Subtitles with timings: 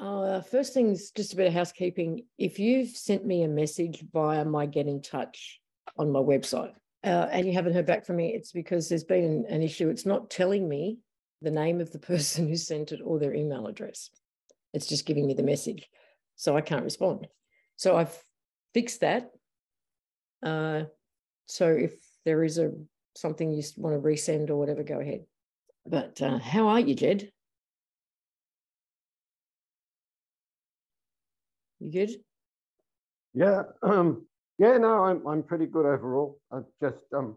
[0.00, 2.22] Uh, first things, just a bit of housekeeping.
[2.38, 5.60] If you've sent me a message via my get in touch
[5.96, 9.24] on my website uh, and you haven't heard back from me, it's because there's been
[9.24, 9.88] an, an issue.
[9.88, 10.98] It's not telling me
[11.42, 14.10] the name of the person who sent it or their email address.
[14.72, 15.88] It's just giving me the message.
[16.36, 17.26] So I can't respond.
[17.76, 18.16] So I've
[18.74, 19.30] fixed that.
[20.42, 20.84] Uh,
[21.46, 22.70] so if there is a
[23.16, 25.24] something you want to resend or whatever, go ahead.
[25.84, 27.32] But uh, how are you, Jed?
[31.80, 32.10] You good?
[33.34, 34.26] Yeah, um,
[34.58, 36.40] yeah, no, I'm I'm pretty good overall.
[36.52, 37.36] I just um,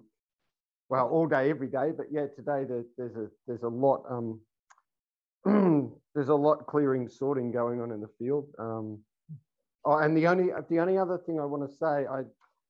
[0.90, 4.41] well, all day, every day, but yeah, today there, there's a there's a lot um,
[6.16, 8.48] there's a lot clearing, sorting going on in the field.
[8.59, 8.99] Um,
[9.85, 12.23] oh, and the only the only other thing I want to say, I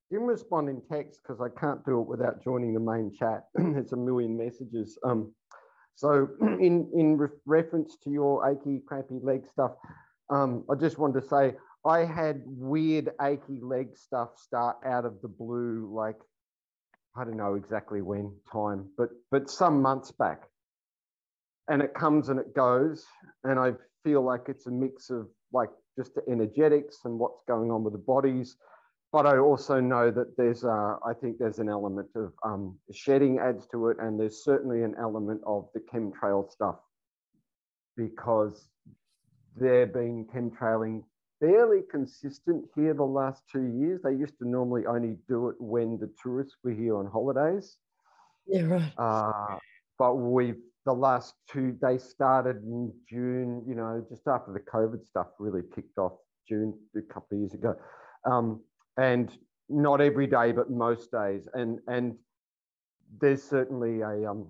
[0.10, 3.46] didn't respond in text because I can't do it without joining the main chat.
[3.56, 5.00] it's a million messages.
[5.04, 5.34] Um,
[5.96, 9.72] so in in re reference to your achy, crampy leg stuff,
[10.32, 15.22] um, I just wanted to say I had weird achy leg stuff start out of
[15.22, 16.18] the blue, like
[17.16, 20.44] I don't know exactly when time, but but some months back.
[21.68, 23.06] And it comes and it goes,
[23.44, 27.72] and I feel like it's a mix of like just the energetics and what's going
[27.72, 28.56] on with the bodies.
[29.12, 33.40] But I also know that there's, uh, I think there's an element of um, shedding
[33.40, 36.78] adds to it, and there's certainly an element of the chemtrail stuff
[37.98, 38.70] because
[39.56, 41.04] they're being chemtrailing
[41.42, 44.00] fairly consistent here the last two years.
[44.04, 47.78] They used to normally only do it when the tourists were here on holidays.
[48.48, 48.94] Yeah, right.
[48.98, 49.58] Uh,
[49.98, 53.64] but we've the last two they started in June.
[53.68, 56.14] You know, just after the COVID stuff really kicked off
[56.48, 57.76] June a couple of years ago,
[58.26, 58.62] um,
[58.98, 59.32] and
[59.70, 61.48] not every day, but most days.
[61.54, 62.16] And and
[63.20, 64.48] there's certainly a um,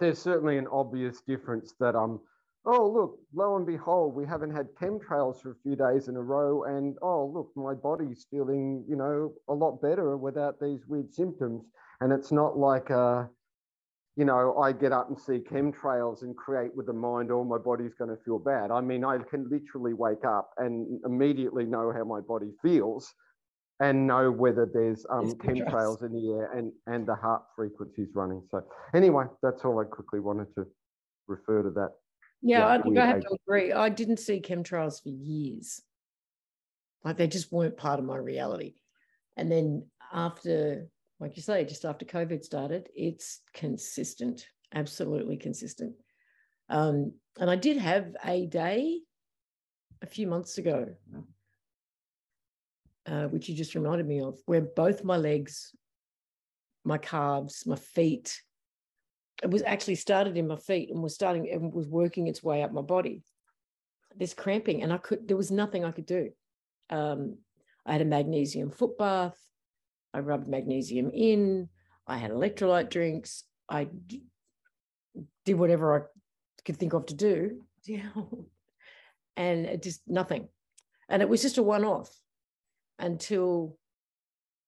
[0.00, 2.20] there's certainly an obvious difference that um
[2.64, 6.22] oh, look, lo and behold, we haven't had chemtrails for a few days in a
[6.22, 6.64] row.
[6.64, 11.64] And oh, look, my body's feeling, you know, a lot better without these weird symptoms.
[12.00, 13.24] And it's not like, uh,
[14.16, 17.58] you know, I get up and see chemtrails and create with the mind, oh, my
[17.58, 18.70] body's going to feel bad.
[18.70, 23.12] I mean, I can literally wake up and immediately know how my body feels
[23.80, 28.42] and know whether there's um, chemtrails in the air and, and the HAARP frequencies running.
[28.50, 28.62] So
[28.94, 30.66] anyway, that's all I quickly wanted to
[31.26, 31.90] refer to that.
[32.42, 33.72] Yeah, yeah I think I have to agree.
[33.72, 35.80] I didn't see chemtrails for years.
[37.04, 38.74] Like they just weren't part of my reality.
[39.36, 40.88] And then after,
[41.20, 45.94] like you say, just after COVID started, it's consistent, absolutely consistent.
[46.68, 49.00] Um, and I did have a day
[50.02, 50.94] a few months ago,
[53.06, 55.74] uh, which you just reminded me of, where both my legs,
[56.84, 58.40] my calves, my feet,
[59.42, 62.62] it was actually started in my feet and was starting and was working its way
[62.62, 63.22] up my body.
[64.16, 66.30] This cramping, and I could there was nothing I could do.
[66.90, 67.38] Um,
[67.86, 69.38] I had a magnesium foot bath.
[70.14, 71.68] I rubbed magnesium in.
[72.06, 73.44] I had electrolyte drinks.
[73.68, 73.88] I
[75.44, 77.62] did whatever I could think of to do.
[77.84, 78.10] Yeah.
[79.36, 80.46] And it just nothing.
[81.08, 82.14] And it was just a one off
[82.96, 83.76] until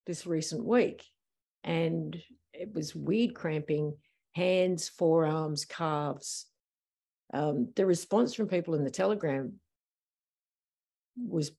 [0.04, 1.04] this recent week.
[1.62, 2.20] And
[2.52, 3.94] it was weird cramping
[4.34, 6.46] hands, forearms, calves.
[7.32, 9.54] Um, the response from people in the Telegram
[11.16, 11.52] was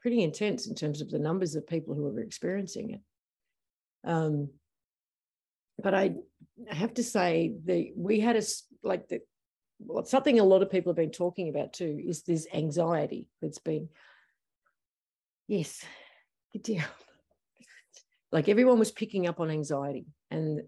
[0.00, 3.00] pretty intense in terms of the numbers of people who were experiencing it.
[4.08, 4.50] Um,
[5.82, 6.14] but I
[6.68, 8.42] have to say that we had a
[8.82, 9.20] like the
[10.04, 13.88] something a lot of people have been talking about too is this anxiety that's been
[15.48, 15.84] yes
[16.52, 16.82] good deal
[18.32, 20.62] like everyone was picking up on anxiety and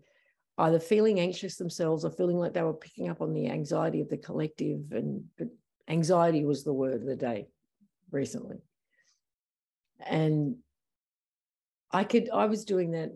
[0.59, 4.09] either feeling anxious themselves or feeling like they were picking up on the anxiety of
[4.09, 4.81] the collective.
[4.91, 5.25] And
[5.89, 7.47] anxiety was the word of the day
[8.11, 8.59] recently.
[10.05, 10.57] And
[11.93, 13.13] I could, I was doing that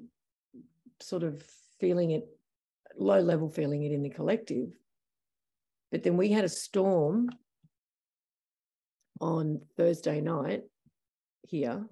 [1.01, 1.43] sort of
[1.81, 2.27] feeling it,
[2.97, 4.71] low level feeling it in the collective.
[5.91, 7.29] But then we had a storm
[9.21, 10.63] on Thursday night
[11.43, 11.85] here.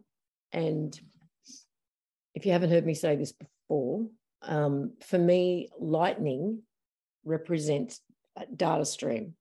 [0.52, 0.98] And
[2.34, 4.06] if you haven't heard me say this before,
[4.42, 6.62] um, for me, lightning
[7.24, 8.00] represents
[8.56, 9.34] data stream,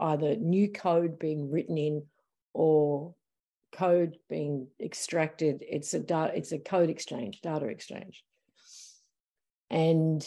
[0.00, 2.02] either new code being written in
[2.52, 3.14] or
[3.72, 5.64] code being extracted.
[5.68, 8.24] It's a it's a code exchange, data exchange.
[9.70, 10.26] And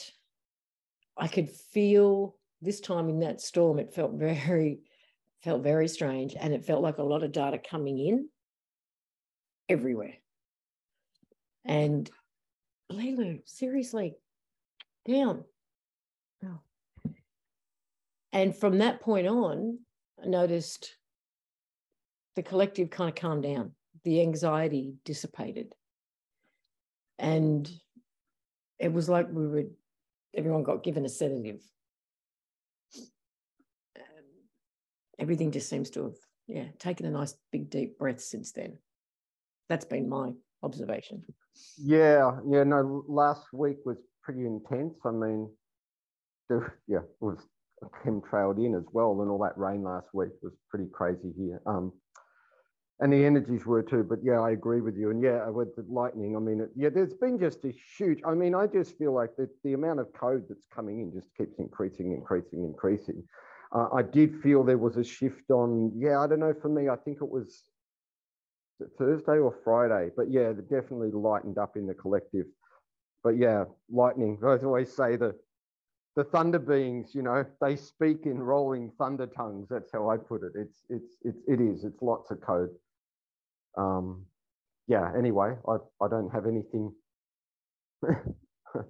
[1.17, 4.79] I could feel this time in that storm, it felt very,
[5.43, 6.35] felt very strange.
[6.39, 8.29] And it felt like a lot of data coming in
[9.69, 10.15] everywhere.
[11.63, 12.09] And
[12.89, 14.15] Lulu, seriously,
[15.05, 15.43] damn.
[16.43, 16.59] Oh.
[18.31, 19.79] And from that point on,
[20.23, 20.95] I noticed
[22.35, 23.71] the collective kind of calmed down,
[24.03, 25.73] the anxiety dissipated.
[27.17, 27.69] And
[28.77, 29.63] it was like we were,
[30.35, 31.61] everyone got given a sedative.
[35.17, 36.17] Everything just seems to have,
[36.47, 38.77] yeah, taken a nice big deep breath since then.
[39.69, 41.23] That's been my observation.
[41.77, 44.95] Yeah, yeah, no, last week was pretty intense.
[45.05, 45.49] I mean,
[46.49, 47.39] the, yeah, it was
[48.03, 51.61] chemtrailed in as well, and all that rain last week was pretty crazy here.
[51.65, 51.93] Um,
[52.99, 54.03] and the energies were too.
[54.03, 55.11] But yeah, I agree with you.
[55.11, 58.19] And yeah, with the lightning, I mean, it, yeah, there's been just a huge.
[58.25, 61.27] I mean, I just feel like the, the amount of code that's coming in just
[61.37, 63.23] keeps increasing, increasing, increasing.
[63.73, 65.91] Uh, I did feel there was a shift on.
[65.95, 66.53] Yeah, I don't know.
[66.61, 67.63] For me, I think it was
[68.97, 72.45] Thursday or Friday, but yeah, it definitely lightened up in the collective.
[73.23, 74.37] But yeah, lightning.
[74.45, 75.35] I always say the
[76.15, 79.67] the thunder beings, you know, they speak in rolling thunder tongues.
[79.69, 80.53] That's how I put it.
[80.55, 81.83] It's it's it's it is.
[81.83, 82.69] It's lots of code.
[83.77, 84.25] Um,
[84.87, 85.11] yeah.
[85.17, 86.93] Anyway, I I don't have anything.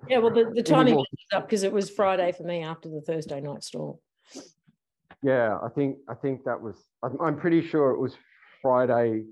[0.07, 0.19] yeah.
[0.19, 3.41] Well, the, the timing was up because it was Friday for me after the Thursday
[3.41, 3.97] night storm.
[5.23, 6.75] Yeah, I think I think that was.
[7.03, 8.15] I'm, I'm pretty sure it was
[8.61, 9.23] Friday.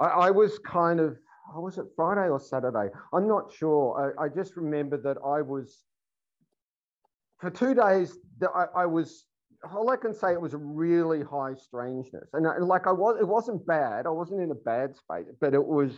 [0.00, 1.16] I, I was kind of.
[1.54, 2.88] Oh, was it Friday or Saturday?
[3.12, 4.14] I'm not sure.
[4.18, 5.84] I, I just remember that I was
[7.38, 9.26] for two days, I, I was
[9.74, 13.18] all I can say it was a really high strangeness, and I, like I was,
[13.20, 14.06] it wasn't bad.
[14.06, 15.92] I wasn't in a bad space, but it was,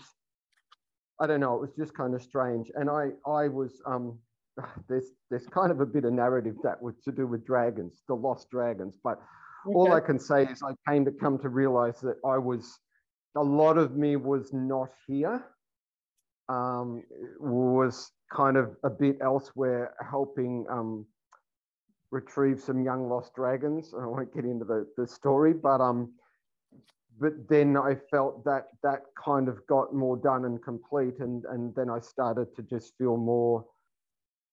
[1.20, 2.70] I don't know, it was just kind of strange.
[2.74, 4.18] And I, I was, um,
[4.88, 8.14] there's, there's kind of a bit of narrative that was to do with dragons, the
[8.14, 8.96] lost dragons.
[9.02, 9.20] But
[9.66, 9.74] okay.
[9.74, 12.78] all I can say is I came to come to realize that I was,
[13.36, 15.44] a lot of me was not here.
[16.48, 17.02] Um,
[17.38, 20.66] was kind of a bit elsewhere, helping.
[20.70, 21.06] Um,
[22.10, 23.94] retrieve some young lost dragons.
[23.98, 26.12] I won't get into the, the story, but um,
[27.20, 31.75] but then I felt that that kind of got more done and complete, and and
[31.75, 33.64] then I started to just feel more,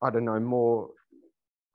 [0.01, 0.89] I don't know, more.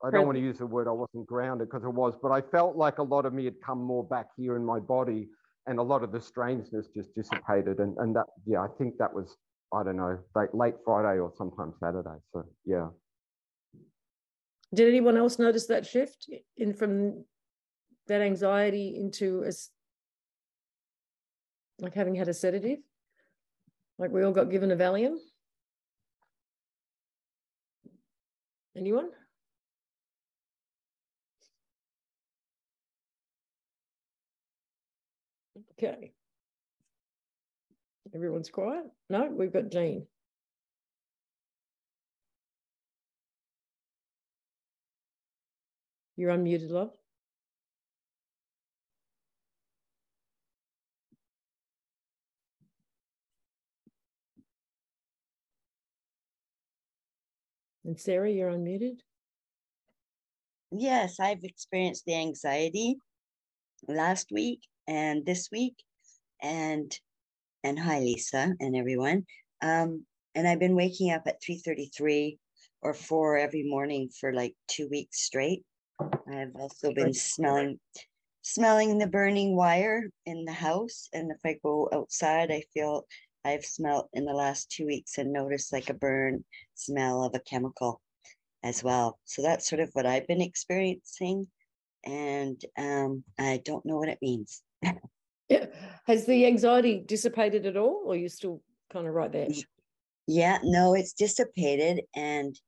[0.03, 2.41] I don't want to use the word I wasn't grounded because it was, but I
[2.41, 5.29] felt like a lot of me had come more back here in my body,
[5.67, 9.13] and a lot of the strangeness just dissipated, and and that yeah, I think that
[9.13, 9.37] was
[9.73, 10.19] I don't know,
[10.53, 12.19] late Friday or sometimes Saturday.
[12.33, 12.89] So yeah.
[14.75, 17.25] Did anyone else notice that shift in from
[18.07, 19.53] that anxiety into a,
[21.81, 22.79] like having had a sedative?
[23.99, 25.17] Like we all got given a Valium?
[28.77, 29.11] Anyone?
[35.83, 36.13] Okay.
[38.15, 38.85] Everyone's quiet?
[39.09, 40.07] No, we've got Jean.
[46.19, 46.91] You're unmuted, love.
[57.87, 58.99] And Sarah, you're unmuted.
[60.73, 62.99] Yes, I've experienced the anxiety
[63.89, 65.77] last week and this week,
[66.43, 66.97] and
[67.65, 69.27] and hi Lisa and everyone.
[69.63, 70.05] Um,
[70.35, 72.39] and I've been waking up at 3:33
[72.83, 75.65] or 4 every morning for like 2 weeks straight.
[76.01, 77.79] I've also been smelling
[78.43, 81.09] smelling the burning wire in the house.
[81.13, 83.07] And if I go outside, I feel
[83.45, 87.41] I've smelled in the last two weeks and noticed like a burn smell of a
[87.41, 88.01] chemical
[88.63, 89.19] as well.
[89.25, 91.49] So that's sort of what I've been experiencing.
[92.05, 94.63] And um, I don't know what it means.
[94.83, 95.67] Yeah.
[96.07, 99.49] Has the anxiety dissipated at all, or are you still kind of right there?
[100.27, 102.03] Yeah, no, it's dissipated.
[102.17, 102.59] And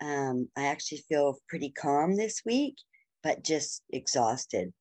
[0.00, 2.74] um, I actually feel pretty calm this week,
[3.22, 4.72] but just exhausted.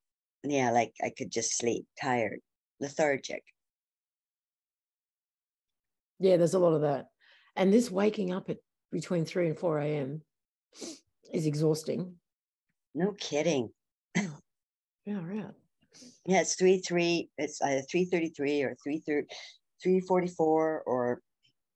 [0.43, 2.39] Yeah, like I could just sleep, tired,
[2.79, 3.43] lethargic.
[6.19, 7.07] Yeah, there's a lot of that.
[7.55, 8.57] And this waking up at
[8.91, 10.21] between 3 and 4 a.m.
[11.33, 12.15] is exhausting.
[12.93, 13.69] No kidding.
[14.15, 15.53] yeah, right.
[16.25, 19.01] Yeah, it's 3 3, it's either 333 or 3
[19.81, 21.21] 344 or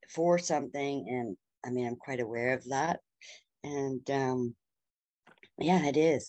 [0.10, 1.08] 4 something.
[1.10, 3.00] And I mean, I'm quite aware of that
[3.66, 4.56] and um,
[5.58, 6.28] yeah, it is.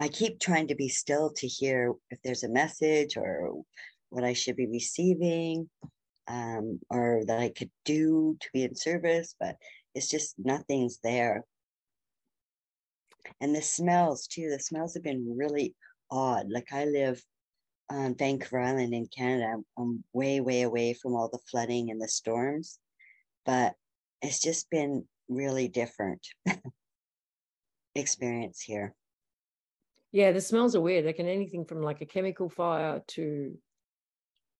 [0.00, 3.62] I keep trying to be still to hear if there's a message or
[4.08, 5.68] what I should be receiving
[6.26, 9.56] um, or that I could do to be in service, but
[9.94, 11.44] it's just nothing's there.
[13.42, 15.74] And the smells too, the smells have been really
[16.10, 16.48] odd.
[16.50, 17.22] Like I live
[17.90, 19.52] on Vancouver Island in Canada.
[19.54, 22.78] I'm, I'm way, way away from all the flooding and the storms,
[23.44, 23.74] but
[24.22, 26.26] it's just been really different
[27.94, 28.94] experience here.
[30.12, 31.04] Yeah, the smells are weird.
[31.04, 33.56] They can anything from like a chemical fire to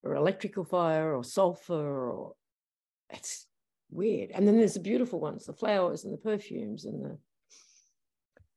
[0.02, 2.34] or electrical fire or sulfur or
[3.10, 3.46] it's
[3.90, 4.30] weird.
[4.30, 7.18] And then there's the beautiful ones, the flowers and the perfumes and the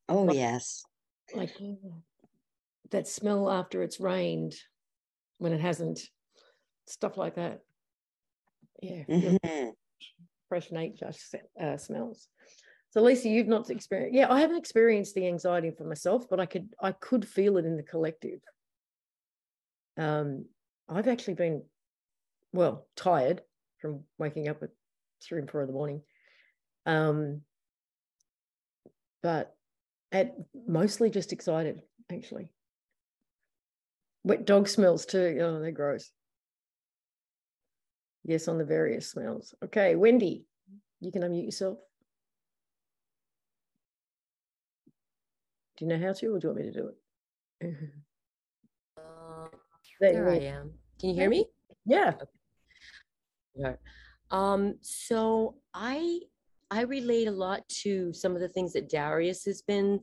[0.09, 0.83] Oh Like- yes.
[1.33, 2.03] like oh,
[2.93, 4.55] that smell after it's rained
[5.39, 5.99] when it hasn't,
[6.87, 7.61] stuff like that.
[8.81, 9.75] Yeah, Mhm.
[10.47, 11.11] fresh nature
[11.59, 12.27] uh, smells.
[12.91, 14.15] So Lisa, you've not experienced.
[14.15, 17.65] Yeah, I haven't experienced the anxiety for myself, but I could I could feel it
[17.65, 18.39] in the collective.
[19.97, 20.45] Um,
[20.87, 21.63] I've actually been,
[22.51, 23.41] well, tired
[23.79, 24.69] from waking up at
[25.23, 26.03] three and four in the morning.
[26.85, 27.41] Um,
[29.23, 29.55] but
[30.11, 30.35] at
[30.67, 31.81] mostly just excited,
[32.11, 32.49] actually.
[34.23, 35.37] Wet dog smells too.
[35.41, 36.11] Oh, they're gross.
[38.23, 39.53] Yes, on the various smells.
[39.63, 40.45] Okay, Wendy,
[41.01, 41.77] you can unmute yourself.
[45.77, 47.75] Do you know how to, or do you want me to do it?
[48.97, 49.47] Uh,
[49.99, 50.73] There there I am.
[50.99, 51.45] Can you hear me?
[51.85, 52.13] Yeah.
[53.57, 53.75] Okay.
[54.31, 56.21] Um, so I
[56.71, 59.99] I relate a lot to some of the things that Darius has been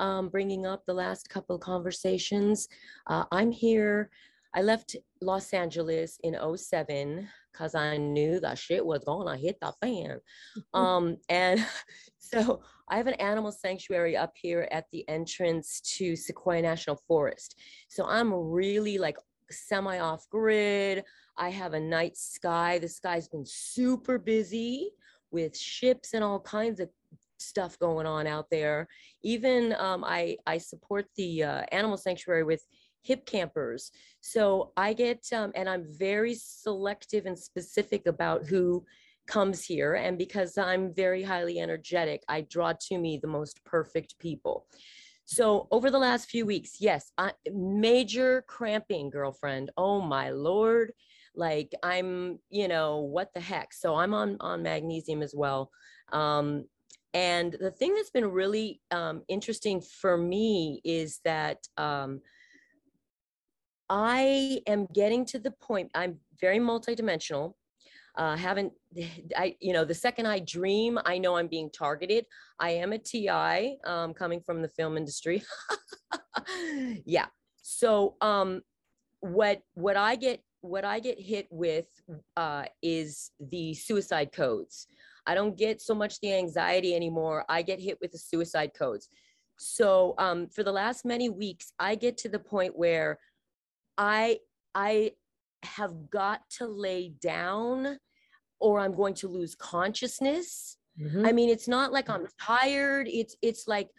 [0.00, 2.66] um, bringing up the last couple of conversations.
[3.06, 4.10] Uh, I'm here.
[4.54, 9.72] I left Los Angeles in 07 because I knew that shit was gonna hit the
[9.80, 10.18] fan.
[10.74, 11.64] Um, and
[12.18, 17.56] so I have an animal sanctuary up here at the entrance to Sequoia National Forest.
[17.88, 19.16] So I'm really like
[19.50, 21.04] semi off grid.
[21.36, 22.78] I have a night sky.
[22.78, 24.90] The sky's been super busy
[25.30, 26.88] with ships and all kinds of
[27.40, 28.88] stuff going on out there.
[29.22, 32.64] Even um, I I support the uh, animal sanctuary with
[33.02, 33.92] hip campers.
[34.20, 38.84] So I get um, and I'm very selective and specific about who
[39.26, 44.18] comes here and because I'm very highly energetic, I draw to me the most perfect
[44.18, 44.66] people.
[45.24, 49.70] So over the last few weeks, yes, I, major cramping, girlfriend.
[49.76, 50.92] Oh my lord,
[51.36, 53.72] like I'm, you know, what the heck.
[53.72, 55.70] So I'm on on magnesium as well.
[56.12, 56.64] Um,
[57.12, 62.20] and the thing that's been really um, interesting for me is that um,
[63.88, 65.90] I am getting to the point.
[65.94, 67.54] I'm very multidimensional.
[68.16, 68.72] Uh, haven't
[69.36, 69.56] I?
[69.60, 72.26] You know, the second I dream, I know I'm being targeted.
[72.60, 75.42] I am a TI, um, coming from the film industry.
[77.04, 77.26] yeah.
[77.62, 78.62] So, um,
[79.20, 81.86] what what I get what I get hit with
[82.36, 84.86] uh, is the suicide codes.
[85.26, 87.44] I don't get so much the anxiety anymore.
[87.48, 89.08] I get hit with the suicide codes.
[89.58, 93.18] So um, for the last many weeks, I get to the point where
[93.98, 94.38] I
[94.74, 95.12] I
[95.62, 97.98] have got to lay down
[98.60, 100.78] or I'm going to lose consciousness.
[100.98, 101.26] Mhm.
[101.26, 103.08] I mean, it's not like I'm tired.
[103.08, 103.90] It's it's like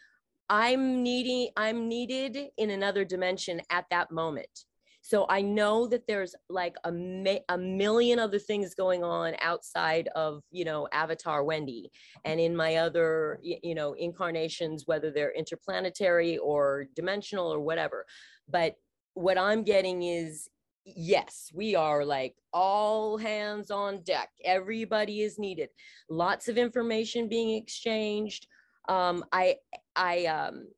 [0.48, 4.64] I'm needing I'm needed in another dimension at that moment.
[5.02, 10.42] So I know that there's like a a million other things going on outside of
[10.50, 11.90] you know Avatar Wendy
[12.24, 18.06] and in my other you know incarnations, whether they're interplanetary or dimensional or whatever.
[18.48, 18.76] But
[19.14, 20.48] what I'm getting is
[20.84, 24.30] yes, we are like all hands on deck.
[24.44, 25.70] Everybody is needed.
[26.08, 28.46] Lots of information being exchanged.
[28.88, 29.56] Um, I
[29.96, 30.68] I um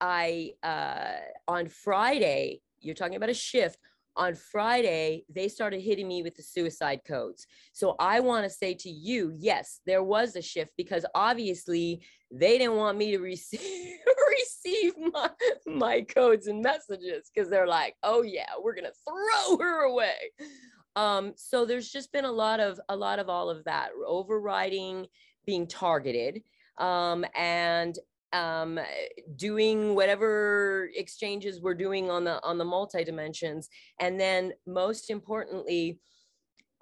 [0.00, 1.16] I uh
[1.48, 3.78] on Friday, you're talking about a shift.
[4.16, 7.48] On Friday, they started hitting me with the suicide codes.
[7.72, 12.00] So I want to say to you, yes, there was a shift because obviously
[12.30, 13.60] they didn't want me to receive
[14.64, 15.30] receive my,
[15.66, 20.30] my codes and messages because they're like, oh yeah, we're gonna throw her away.
[20.96, 25.06] Um, so there's just been a lot of a lot of all of that overriding,
[25.46, 26.42] being targeted,
[26.78, 27.98] um, and
[28.34, 28.78] um,
[29.36, 33.68] doing whatever exchanges we're doing on the on the multi dimensions,
[34.00, 36.00] and then most importantly,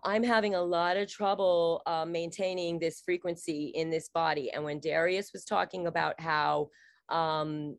[0.04, 4.50] I'm having a lot of trouble uh, maintaining this frequency in this body.
[4.50, 6.70] And when Darius was talking about how,
[7.08, 7.76] um,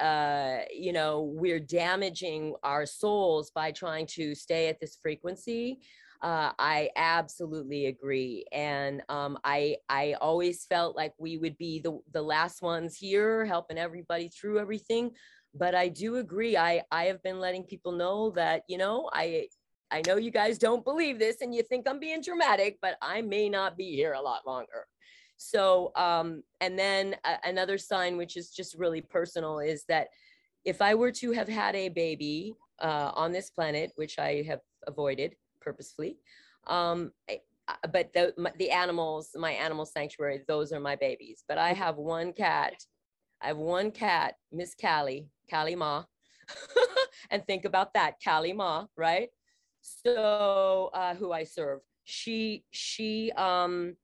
[0.00, 5.80] uh, you know, we're damaging our souls by trying to stay at this frequency,
[6.22, 8.44] uh, I absolutely agree.
[8.52, 13.46] And um, I I always felt like we would be the the last ones here,
[13.46, 15.12] helping everybody through everything.
[15.54, 16.56] But I do agree.
[16.56, 19.48] I I have been letting people know that you know I
[19.90, 23.22] I know you guys don't believe this and you think I'm being dramatic, but I
[23.22, 24.86] may not be here a lot longer.
[25.36, 30.08] So, um, and then uh, another sign, which is just really personal, is that
[30.66, 34.60] if I were to have had a baby uh, on this planet, which I have
[34.86, 36.18] avoided purposefully,
[36.66, 37.40] um, I-
[37.92, 41.44] but the, my, the animals, my animal sanctuary, those are my babies.
[41.46, 42.74] But I have one cat
[43.42, 46.04] I have one cat, Miss Callie, Callie Ma.
[47.30, 49.30] and think about that, Callie Ma, right?
[49.80, 51.80] So uh, who I serve.
[52.04, 53.96] She she um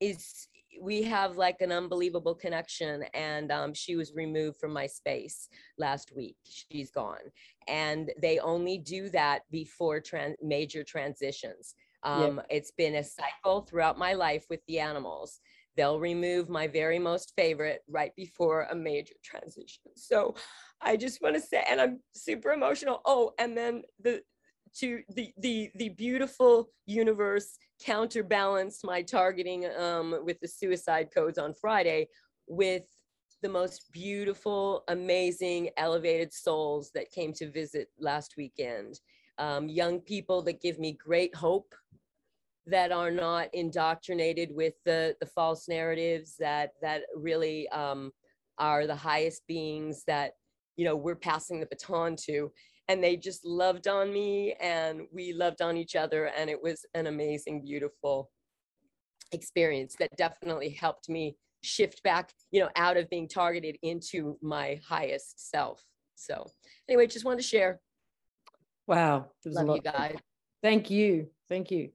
[0.00, 0.48] is
[0.80, 5.48] we have like an unbelievable connection and um, she was removed from my space
[5.78, 7.30] last week she's gone
[7.68, 11.74] and they only do that before tran- major transitions.
[12.02, 15.40] Um, it's been a cycle throughout my life with the animals.
[15.76, 19.82] They'll remove my very most favorite right before a major transition.
[19.96, 20.34] So
[20.82, 23.00] i just want to say and i'm super emotional.
[23.04, 24.22] Oh and then the
[24.78, 31.54] to the the the beautiful universe counterbalanced my targeting um, with the suicide codes on
[31.54, 32.08] Friday
[32.46, 32.84] with
[33.46, 38.98] the most beautiful, amazing, elevated souls that came to visit last weekend.
[39.38, 41.72] Um, young people that give me great hope
[42.66, 48.10] that are not indoctrinated with the the false narratives that that really um,
[48.58, 50.32] are the highest beings that
[50.76, 52.50] you know we're passing the baton to
[52.88, 56.84] and they just loved on me and we loved on each other and it was
[56.94, 58.28] an amazing beautiful
[59.30, 64.80] experience that definitely helped me shift back you know out of being targeted into my
[64.86, 65.82] highest self.
[66.14, 66.46] So
[66.88, 67.80] anyway just wanted to share.
[68.86, 70.16] Wow love you guys.
[70.62, 71.90] Thank you thank you.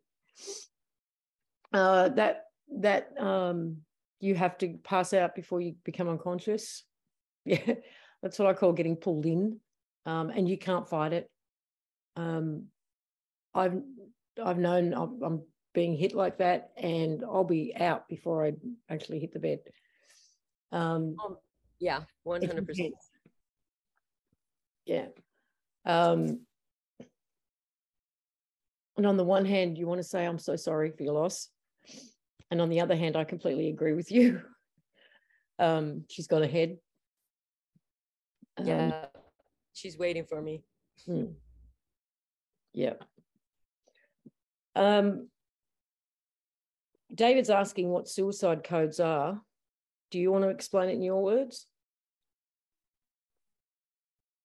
[1.74, 2.46] Uh that
[2.80, 3.77] that um
[4.20, 6.84] you have to pass out before you become unconscious.
[7.44, 7.74] Yeah
[8.22, 9.60] that's what i call getting pulled in
[10.06, 11.30] um, and you can't fight it.
[12.15, 12.65] Um,
[13.53, 13.82] I've
[14.44, 15.41] I've known I'm
[15.73, 18.53] being hit like that, and I'll be out before I
[18.89, 19.59] actually hit the bed.
[20.71, 21.37] Um, um
[21.79, 22.93] yeah, one hundred percent.
[24.85, 25.07] Yeah.
[25.85, 26.41] Um,
[28.97, 31.49] and on the one hand, you want to say, I'm so sorry for your loss.
[32.51, 34.41] And on the other hand, I completely agree with you.
[35.60, 36.77] Um, she's got ahead.
[38.57, 39.05] Um, yeah
[39.73, 40.63] she's waiting for me.
[41.05, 41.25] Hmm.
[42.73, 42.93] Yeah.
[44.75, 45.29] Um,
[47.13, 49.41] David's asking what suicide codes are.
[50.12, 51.67] Do you want to explain it in your words?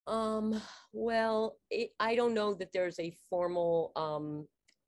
[0.07, 0.61] Um,
[0.92, 4.46] well, it, I don't know that there's a formal um,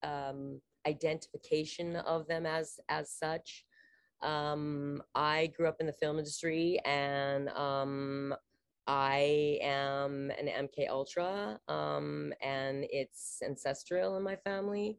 [0.08, 3.64] um, identification of them as as such.
[4.22, 8.34] Um, I grew up in the film industry, and um,
[8.86, 14.98] I am an MK Ultra, um, and it's ancestral in my family.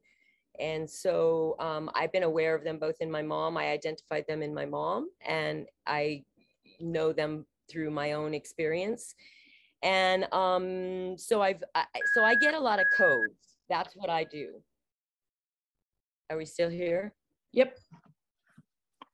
[0.60, 3.58] And so um, I've been aware of them both in my mom.
[3.58, 6.24] I identified them in my mom, and I
[6.80, 9.16] know them through my own experience.
[9.84, 13.56] And um, so I've I, so I get a lot of codes.
[13.70, 14.62] That's what I do.
[16.30, 17.14] Are we still here?
[17.54, 17.78] Yep.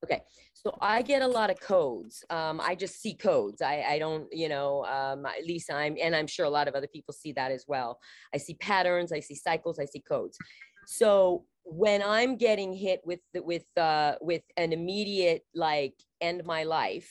[0.03, 0.21] Okay.
[0.53, 2.23] So I get a lot of codes.
[2.29, 3.61] Um, I just see codes.
[3.61, 6.73] I, I don't, you know, um, at least I'm, and I'm sure a lot of
[6.73, 7.99] other people see that as well.
[8.33, 10.37] I see patterns, I see cycles, I see codes.
[10.87, 16.63] So when I'm getting hit with the, with uh, with an immediate like end my
[16.63, 17.09] life,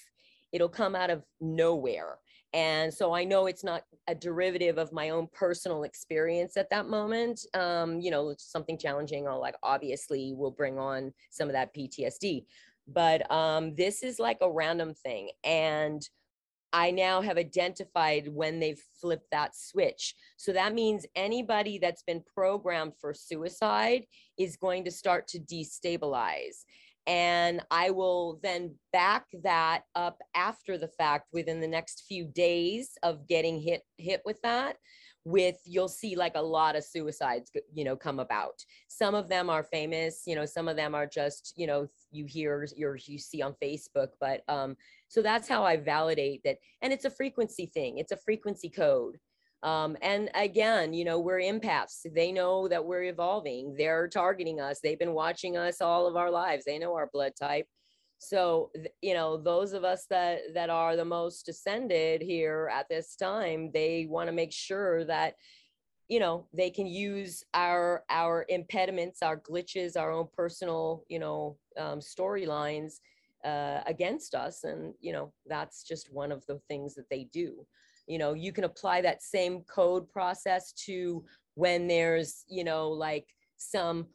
[0.53, 2.19] it'll come out of nowhere.
[2.53, 6.87] And so I know it's not a derivative of my own personal experience at that
[6.87, 7.41] moment.
[7.53, 12.45] Um, you know, something challenging, I'll like obviously will bring on some of that PTSD
[12.87, 15.31] but um, this is like a random thing.
[15.43, 16.07] And
[16.75, 20.17] I now have identified when they've flipped that switch.
[20.37, 24.07] So that means anybody that's been programmed for suicide
[24.37, 26.65] is going to start to destabilize.
[27.07, 32.99] And I will then back that up after the fact within the next few days
[33.05, 34.77] of getting hit hit with that
[35.25, 39.49] with you'll see like a lot of suicides you know come about some of them
[39.49, 43.19] are famous you know some of them are just you know you hear or you
[43.19, 44.77] see on facebook but um
[45.15, 49.17] so that's how i validate that and it's a frequency thing it's a frequency code
[49.63, 52.05] um, and again, you know, we're empaths.
[52.15, 53.75] They know that we're evolving.
[53.79, 54.81] They're targeting us.
[54.83, 56.67] They've been watching us all of our lives.
[56.67, 57.67] They know our blood type
[58.19, 58.71] so
[59.03, 63.71] you know those of us that that are the most ascended here at this time
[63.75, 65.35] they want to make sure that
[66.09, 71.57] you know they can use our our impediments our glitches our own personal you know
[71.79, 72.95] um, storylines
[73.45, 77.67] uh, against us and you know that's just one of the things that they do.
[78.07, 83.27] You know you can apply that same code process to when there's you know like
[83.57, 84.07] some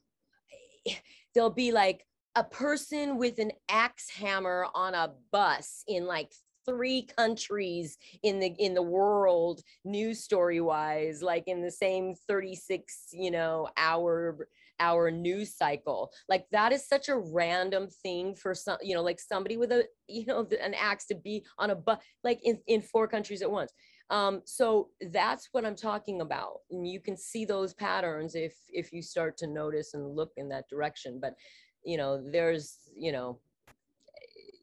[1.33, 6.31] there'll be like a person with an axe hammer on a bus in like
[6.65, 13.07] three countries in the in the world news story wise like in the same 36
[13.13, 14.47] you know hour
[14.79, 16.11] our news cycle.
[16.27, 19.85] Like that is such a random thing for some, you know, like somebody with a,
[20.07, 23.51] you know, an axe to be on a bus, like in, in four countries at
[23.51, 23.71] once.
[24.09, 26.59] Um, so that's what I'm talking about.
[26.71, 30.49] And you can see those patterns if if you start to notice and look in
[30.49, 31.19] that direction.
[31.21, 31.35] But
[31.83, 33.39] you know, there's, you know,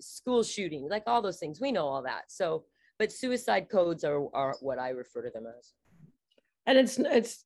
[0.00, 1.60] school shooting, like all those things.
[1.60, 2.24] We know all that.
[2.30, 2.64] So,
[2.98, 5.72] but suicide codes are are what I refer to them as.
[6.66, 7.44] And it's it's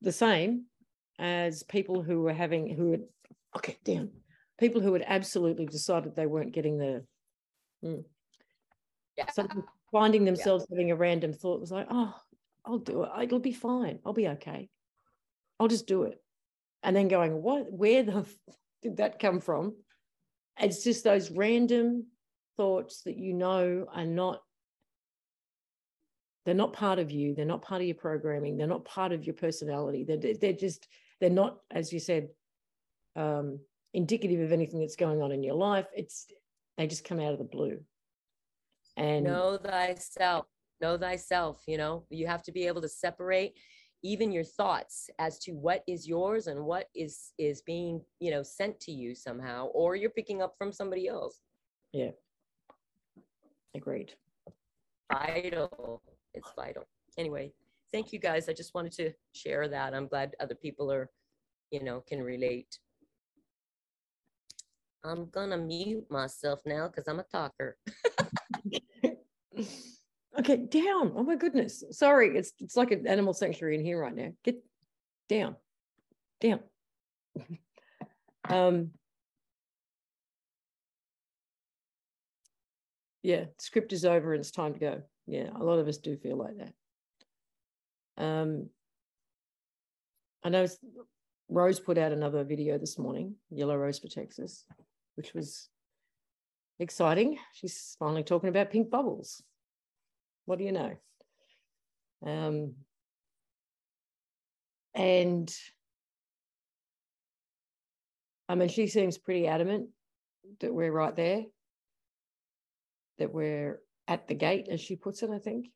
[0.00, 0.66] the same
[1.20, 3.02] as people who were having who had
[3.56, 4.10] okay damn
[4.58, 7.04] people who had absolutely decided they weren't getting the
[7.84, 8.02] mm.
[9.16, 9.30] Yeah.
[9.30, 9.46] so
[9.92, 12.14] finding themselves having a random thought was like oh
[12.64, 13.10] i'll do it.
[13.22, 13.98] It'll be fine.
[14.04, 14.68] I'll be okay.
[15.58, 16.20] I'll just do it.
[16.82, 17.70] And then going what?
[17.70, 19.74] Where the f- did that come from?
[20.58, 22.06] It's just those random
[22.56, 24.40] thoughts that you know are not
[26.46, 27.34] they're not part of you.
[27.34, 28.56] They're not part of your programming.
[28.56, 30.04] They're not part of your personality.
[30.04, 30.88] They're, they're just
[31.20, 32.28] they're not as you said
[33.16, 33.58] um,
[33.94, 35.86] indicative of anything that's going on in your life.
[35.94, 36.26] It's
[36.78, 37.80] they just come out of the blue.
[38.96, 40.46] And know thyself
[40.80, 42.04] know thyself you know?
[42.10, 43.54] You have to be able to separate
[44.02, 48.42] even your thoughts as to what is yours and what is is being you know
[48.42, 51.40] sent to you somehow or you're picking up from somebody else.
[51.92, 52.10] Yeah.
[53.76, 54.12] Agreed.
[55.12, 56.02] Vital.
[56.34, 56.84] It's vital.
[57.18, 57.52] Anyway
[57.92, 58.48] thank you guys.
[58.48, 59.94] I just wanted to share that.
[59.94, 61.10] I'm glad other people are
[61.70, 62.78] you know can relate.
[65.04, 67.76] I'm gonna mute myself now because i'm a talker.
[70.38, 71.12] Okay down.
[71.16, 71.82] Oh my goodness.
[71.90, 74.30] Sorry it's it's like an animal sanctuary in here right now.
[74.44, 74.64] Get
[75.28, 75.56] down.
[76.40, 76.60] Down.
[78.48, 78.90] Um
[83.22, 85.02] yeah script is over and it's time to go.
[85.26, 86.72] Yeah a lot of us do feel like that
[88.20, 88.68] um
[90.44, 90.66] i know
[91.48, 94.64] rose put out another video this morning yellow rose for texas
[95.16, 95.68] which was
[96.78, 97.38] exciting.
[97.52, 99.42] She's finally talking about pink bubbles.
[100.46, 100.96] What do you know?
[102.26, 102.74] Um
[104.94, 105.54] and
[108.48, 109.88] i mean she seems pretty adamant
[110.58, 111.44] that we're right there
[113.18, 115.68] that we're at the gate, as she puts it, I think.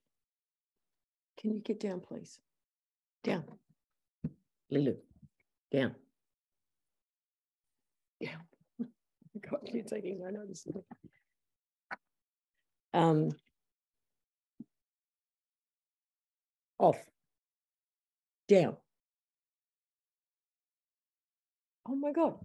[1.39, 2.39] Can you get down, please?
[3.23, 3.45] Down.
[4.71, 4.95] Lulu,
[5.71, 5.95] down.
[8.23, 8.41] Down.
[9.51, 10.67] God, you're taking no notice.
[12.93, 13.31] Um,
[16.79, 16.99] off.
[18.49, 18.77] Down.
[21.89, 22.39] Oh my God.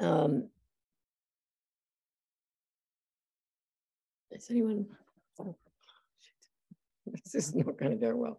[0.00, 0.48] Um,
[4.34, 4.86] Is anyone?
[7.06, 8.38] This is not going to go well.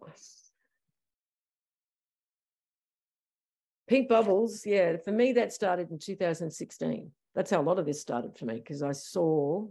[3.88, 4.96] Pink bubbles, yeah.
[5.04, 7.10] For me, that started in 2016.
[7.34, 9.66] That's how a lot of this started for me because I saw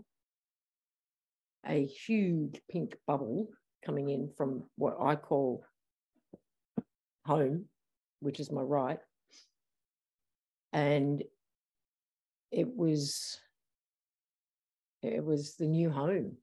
[1.67, 3.49] a huge pink bubble
[3.85, 5.65] coming in from what I call
[7.25, 7.65] home,
[8.19, 8.99] which is my right.
[10.71, 11.23] And
[12.51, 13.39] it was
[15.01, 16.37] it was the new home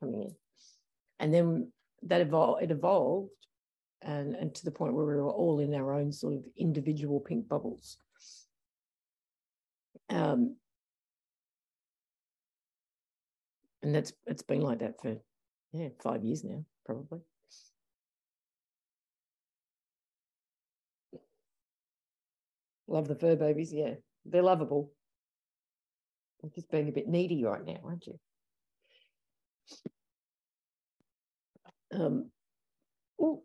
[0.00, 0.34] coming in.
[1.18, 3.30] And then that evolved, it evolved
[4.02, 7.20] and, and to the point where we were all in our own sort of individual
[7.20, 7.98] pink bubbles.
[10.08, 10.56] Um,
[13.82, 15.16] and that's it's been like that for
[15.72, 17.20] yeah five years now probably
[22.86, 24.92] love the fur babies yeah they're lovable
[26.46, 28.18] I'm just being a bit needy right now, aren't you?
[31.92, 32.30] Um,
[33.20, 33.42] ooh.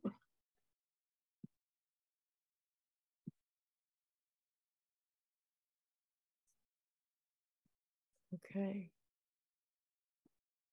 [8.33, 8.89] Okay.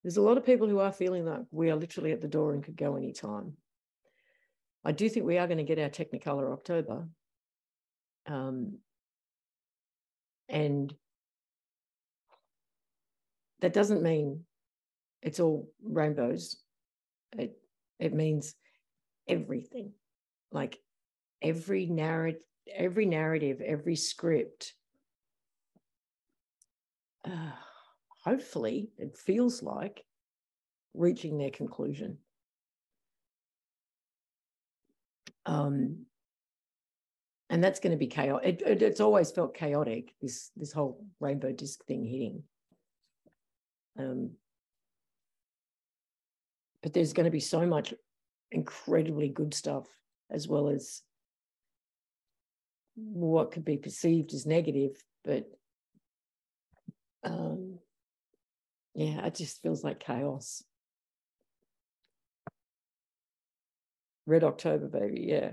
[0.03, 2.53] There's a lot of people who are feeling like we are literally at the door
[2.53, 3.53] and could go anytime.
[4.85, 7.07] I do think we are going to get our Technicolor October.
[8.25, 8.79] Um,
[10.47, 10.93] and
[13.59, 14.45] that doesn't mean
[15.21, 16.57] it's all rainbows.
[17.37, 17.57] It
[17.99, 18.55] it means
[19.27, 19.93] everything,
[20.51, 20.79] like
[21.41, 22.41] every narrative,
[22.73, 24.73] every narrative, every script.
[27.25, 27.51] Uh,
[28.23, 30.03] hopefully, it feels like
[30.93, 32.17] reaching their conclusion.
[35.45, 36.05] Um,
[37.49, 38.61] and that's going to be chaotic.
[38.61, 40.13] It, it, it's always felt chaotic.
[40.21, 42.43] This this whole rainbow disc thing hitting.
[43.97, 44.31] Um,
[46.81, 47.93] but there's going to be so much
[48.51, 49.85] incredibly good stuff
[50.31, 51.01] as well as
[52.95, 54.91] what could be perceived as negative,
[55.23, 55.49] but
[57.23, 57.79] um,
[58.95, 60.63] yeah, it just feels like chaos.
[64.25, 65.51] Red October, baby, yeah.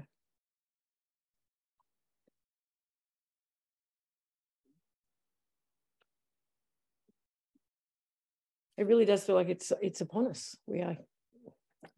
[8.76, 10.56] It really does feel like it's it's upon us.
[10.66, 10.96] We are,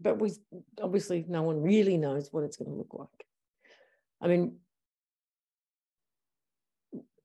[0.01, 0.33] but we
[0.83, 3.09] obviously no one really knows what it's going to look like.
[4.21, 4.57] I mean,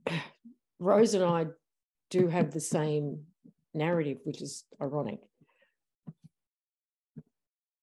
[0.80, 1.48] Rose and I
[2.10, 3.22] do have the same
[3.74, 5.20] narrative, which is ironic.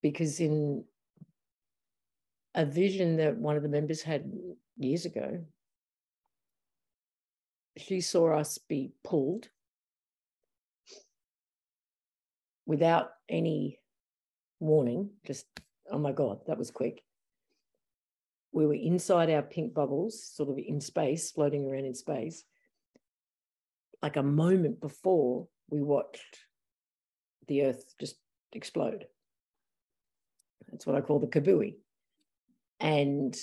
[0.03, 0.85] Because in
[2.55, 4.33] a vision that one of the members had
[4.77, 5.45] years ago,
[7.77, 9.49] she saw us be pulled
[12.67, 13.79] without any
[14.61, 15.47] warning, just,
[15.91, 17.03] oh my God, that was quick.
[18.53, 22.45] We were inside our pink bubbles, sort of in space, floating around in space
[24.03, 26.39] like a moment before we watched
[27.49, 28.17] the earth just
[28.53, 29.05] explode.
[30.71, 31.77] That's what I call the kabooey.
[32.79, 33.37] And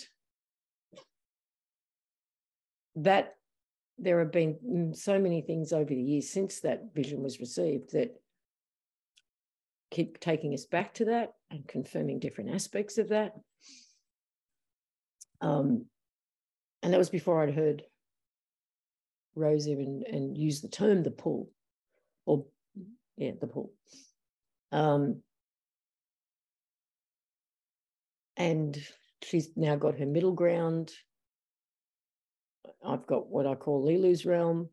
[2.95, 3.35] that
[3.99, 8.19] there have been so many things over the years since that vision was received that
[9.91, 13.33] keep taking us back to that and confirming different aspects of that.
[15.41, 15.85] Um,
[16.83, 17.83] and that was before I'd heard
[19.35, 21.49] Rose even and use the term the pull,
[22.25, 22.45] or
[23.17, 23.71] yeah, the pull.
[24.71, 25.21] Um,
[28.35, 28.77] and
[29.23, 30.91] she's now got her middle ground.
[32.85, 34.69] I've got what I call Lilu's realm,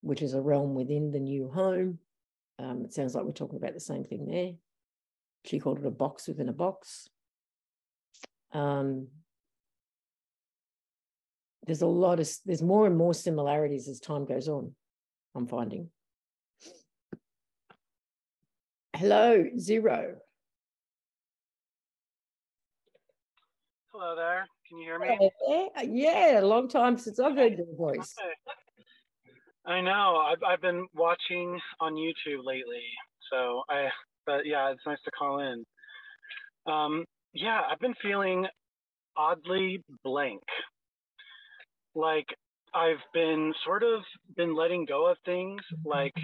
[0.00, 1.98] which is a realm within the new home.
[2.58, 4.52] Um, it sounds like we're talking about the same thing there.
[5.44, 7.08] She called it a box within a box.
[8.52, 9.08] Um,
[11.66, 14.74] there's a lot of there's more and more similarities as time goes on
[15.34, 15.90] i'm finding.
[18.96, 20.16] Hello zero.
[23.92, 24.46] Hello there.
[24.68, 25.30] Can you hear me?
[25.46, 28.14] Yeah, yeah a long time since i've heard your voice
[29.68, 30.16] i know.
[30.16, 32.84] I've, I've been watching on youtube lately
[33.30, 33.88] so i
[34.26, 35.64] but yeah it's nice to call in.
[36.66, 37.04] Um
[37.34, 38.46] yeah i've been feeling
[39.18, 40.42] oddly blank.
[41.94, 42.26] Like
[42.74, 44.02] I've been sort of
[44.36, 46.14] been letting go of things like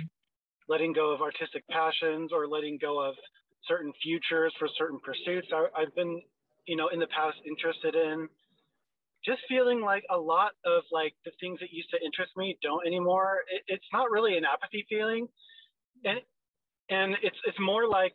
[0.68, 3.14] letting go of artistic passions or letting go of
[3.68, 6.22] certain futures for certain pursuits I, I've been,
[6.66, 8.28] you know, in the past interested in.
[9.24, 12.86] Just feeling like a lot of like the things that used to interest me don't
[12.86, 13.38] anymore.
[13.48, 15.26] It, it's not really an apathy feeling,
[16.04, 16.20] and
[16.90, 18.14] and it's it's more like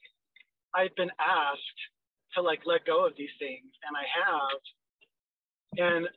[0.75, 1.79] I've been asked
[2.35, 4.59] to like let go of these things, and I have,
[5.77, 6.07] and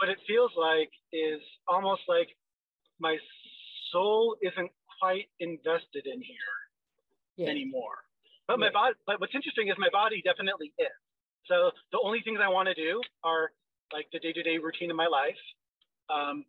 [0.00, 2.28] what it feels like is almost like
[3.00, 3.16] my
[3.92, 6.58] soul isn't quite invested in here
[7.36, 7.48] yeah.
[7.50, 8.04] anymore.
[8.46, 8.66] But yeah.
[8.66, 10.98] my body, but what's interesting is my body definitely is.
[11.46, 13.50] So the only things I want to do are
[13.92, 15.40] like the day-to-day routine of my life,
[16.10, 16.44] um,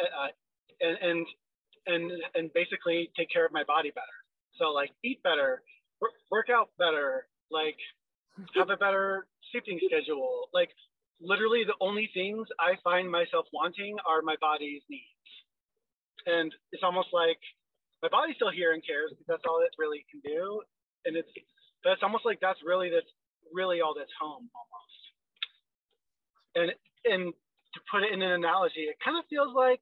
[0.00, 0.28] uh,
[0.80, 1.26] and, and
[1.86, 4.18] and and basically take care of my body better.
[4.58, 5.62] So like eat better,
[6.30, 7.76] work out better, like
[8.56, 10.70] have a better sleeping schedule, like
[11.20, 15.30] literally the only things I find myself wanting are my body's needs.
[16.26, 17.38] And it's almost like
[18.02, 20.62] my body's still here and cares because that's all it really can do.
[21.04, 21.28] And it's,
[21.82, 23.08] but it's almost like that's really, that's
[23.52, 24.83] really all that's home almost.
[26.54, 26.72] And,
[27.04, 29.80] and to put it in an analogy, it kind of feels like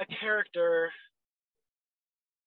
[0.00, 0.90] a character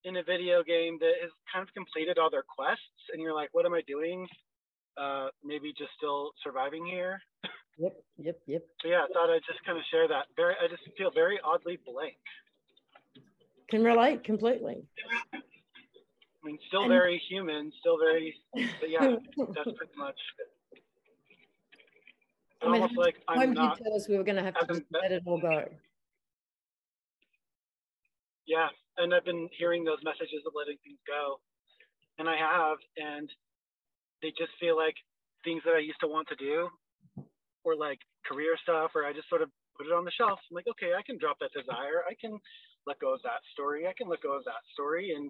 [0.04, 3.50] in a video game that has kind of completed all their quests and you're like,
[3.52, 4.28] what am I doing?
[4.98, 7.20] Uh, maybe just still surviving here.
[7.78, 8.62] Yep, yep, yep.
[8.82, 10.28] So yeah, I thought I'd just kind of share that.
[10.36, 12.20] Very, I just feel very oddly blank.
[13.70, 14.84] Can relate completely.
[15.34, 15.38] I
[16.44, 19.16] mean, still and, very human, still very, but yeah,
[19.56, 20.20] that's pretty much.
[22.62, 23.78] I mean, almost like I'm not.
[23.78, 25.66] You tell us we were going to have to let it all go.
[28.46, 31.40] Yeah, and I've been hearing those messages of letting things go,
[32.20, 33.30] and I have, and
[34.22, 34.96] they just feel like
[35.44, 36.70] things that I used to want to do
[37.64, 40.38] or like career stuff, or I just sort of put it on the shelf.
[40.50, 42.06] I'm like, okay, I can drop that desire.
[42.06, 42.38] I can
[42.86, 43.88] let go of that story.
[43.88, 45.14] I can let go of that story.
[45.16, 45.30] And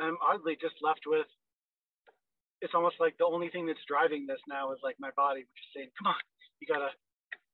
[0.00, 1.28] I'm oddly just left with
[2.60, 5.62] it's almost like the only thing that's driving this now is like my body, which
[5.62, 6.22] is saying, come on,
[6.60, 6.90] you gotta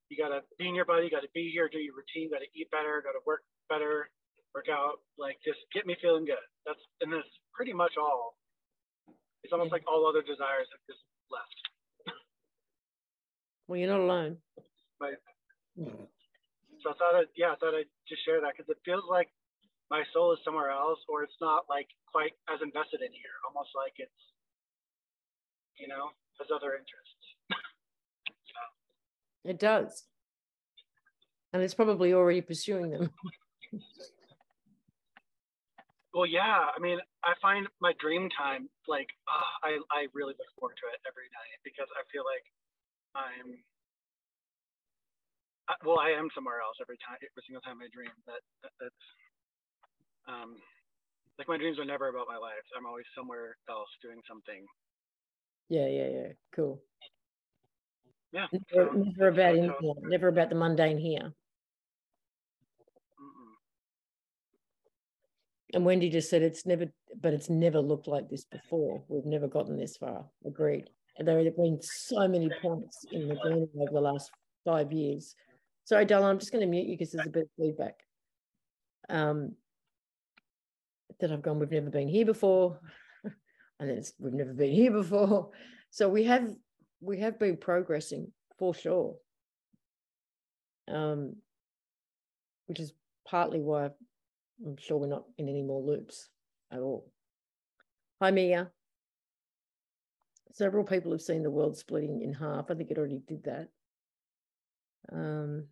[0.08, 2.70] you gotta be in your body, you gotta be here, do your routine, gotta eat
[2.70, 4.10] better, gotta work better,
[4.54, 6.44] work out, like just get me feeling good.
[6.66, 8.36] That's and that's pretty much all.
[9.42, 11.56] It's almost like all other desires have just left.
[13.68, 14.36] Well, you're not alone.
[15.00, 15.16] Right.
[15.80, 16.04] Mm-hmm.
[16.84, 19.32] thought, I'd, yeah, I thought I'd just share that because it feels like
[19.88, 23.36] my soul is somewhere else, or it's not like quite as invested in here.
[23.48, 24.20] Almost like it's,
[25.80, 27.13] you know, has other interests.
[29.44, 30.04] It does,
[31.52, 33.10] and it's probably already pursuing them.
[36.14, 36.72] well, yeah.
[36.74, 40.88] I mean, I find my dream time like uh, I I really look forward to
[40.88, 42.44] it every night because I feel like
[43.14, 43.58] I'm
[45.84, 48.12] well, I am somewhere else every time, every single time I dream.
[48.28, 49.04] That, that that's
[50.28, 50.56] um,
[51.38, 52.64] like my dreams are never about my life.
[52.76, 54.64] I'm always somewhere else doing something.
[55.68, 56.30] Yeah, yeah, yeah.
[56.54, 56.80] Cool.
[58.34, 58.46] Yeah.
[58.52, 61.32] Never, so, never about in here, never about the mundane here.
[63.20, 63.54] Mm-mm.
[65.72, 66.86] And Wendy just said it's never,
[67.20, 69.04] but it's never looked like this before.
[69.08, 70.26] We've never gotten this far.
[70.44, 70.90] Agreed.
[71.16, 74.32] And there have been so many points in the journey over the last
[74.64, 75.36] five years
[75.84, 77.94] Sorry, Dylan, I'm just going to mute you because there's a bit of feedback.
[79.10, 79.54] Um,
[81.20, 82.80] that I've gone, we've never been here before.
[83.78, 85.50] and then we've never been here before.
[85.90, 86.48] So we have
[87.04, 89.16] we have been progressing for sure.
[90.88, 91.36] Um,
[92.66, 92.92] which is
[93.26, 93.90] partly why
[94.64, 96.28] I'm sure we're not in any more loops
[96.70, 97.10] at all.
[98.20, 98.70] Hi, Mia.
[100.52, 102.70] Several people have seen the world splitting in half.
[102.70, 103.68] I think it already did that.
[105.12, 105.66] Um,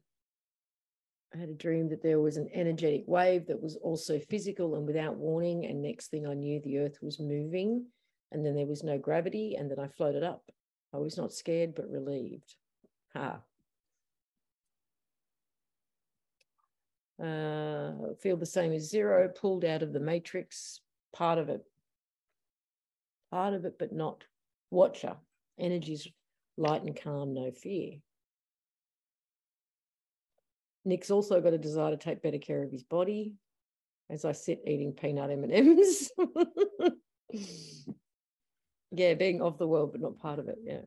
[1.34, 4.86] I had a dream that there was an energetic wave that was also physical and
[4.86, 5.64] without warning.
[5.66, 7.86] And next thing I knew, the earth was moving
[8.32, 9.54] and then there was no gravity.
[9.58, 10.42] And then I floated up.
[10.94, 12.54] I was not scared, but relieved.
[13.14, 13.40] Ha.
[17.22, 20.80] Uh, feel the same as zero, pulled out of the matrix,
[21.12, 21.64] part of it.
[23.30, 24.24] Part of it, but not
[24.70, 25.16] watcher.
[25.58, 26.08] Energies
[26.56, 27.94] light and calm, no fear.
[30.84, 33.34] Nick's also got a desire to take better care of his body
[34.10, 36.10] as I sit eating peanut M&Ms.
[38.92, 40.58] yeah, being of the world, but not part of it.
[40.62, 40.82] Yeah.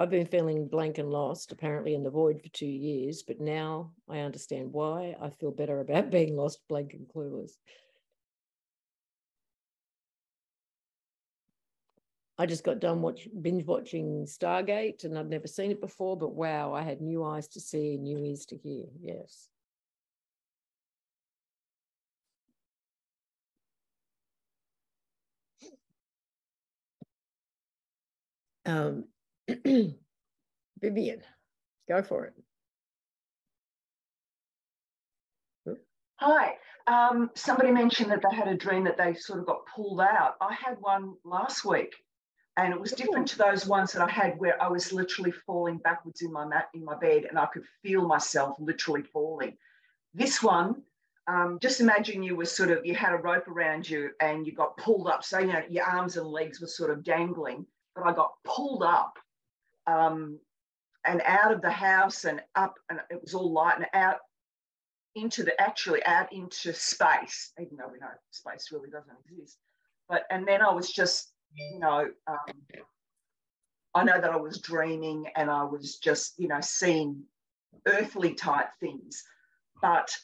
[0.00, 3.92] I've been feeling blank and lost, apparently in the void for two years, but now
[4.08, 5.14] I understand why.
[5.20, 7.52] I feel better about being lost, blank, and clueless.
[12.38, 16.34] I just got done watch binge watching Stargate and I'd never seen it before, but
[16.34, 18.86] wow, I had new eyes to see and new ears to hear.
[19.02, 19.49] Yes.
[28.70, 29.04] Um,
[30.80, 31.22] Vivian,
[31.88, 32.34] go for it.
[36.16, 36.54] Hi.
[36.86, 40.36] Um, somebody mentioned that they had a dream that they sort of got pulled out.
[40.40, 41.94] I had one last week
[42.56, 45.78] and it was different to those ones that I had where I was literally falling
[45.78, 49.56] backwards in my mat in my bed and I could feel myself literally falling.
[50.12, 50.82] This one,
[51.26, 54.52] um, just imagine you were sort of you had a rope around you and you
[54.52, 55.24] got pulled up.
[55.24, 58.82] So you know your arms and legs were sort of dangling, but I got pulled
[58.82, 59.14] up
[59.86, 60.38] um,
[61.06, 64.18] and out of the house and up, and it was all light and out
[65.14, 69.58] into the actually out into space, even though we know space really doesn't exist.
[70.08, 72.36] But and then I was just you know, um,
[73.94, 77.22] I know that I was dreaming and I was just, you know, seeing
[77.86, 79.22] earthly type things.
[79.82, 80.14] But,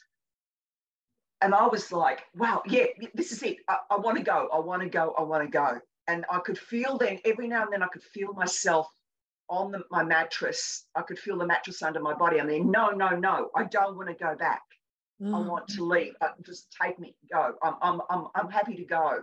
[1.41, 3.59] and I was like, wow, yeah, this is it.
[3.69, 4.49] I, I want to go.
[4.53, 5.15] I want to go.
[5.19, 5.79] I want to go.
[6.09, 8.89] And I could feel then, every now and then, I could feel myself
[9.49, 10.87] on the, my mattress.
[10.95, 12.41] I could feel the mattress under my body.
[12.41, 14.63] I mean, no, no, no, I don't want to go back.
[15.21, 15.35] Mm.
[15.35, 16.15] I want to leave.
[16.21, 17.55] Uh, just take me, go.
[17.63, 19.21] I'm, I'm, I'm, I'm happy to go.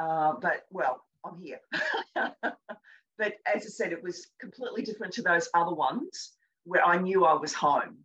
[0.00, 1.60] Uh, but well, I'm here.
[2.14, 6.32] but as I said, it was completely different to those other ones
[6.64, 7.98] where I knew I was home,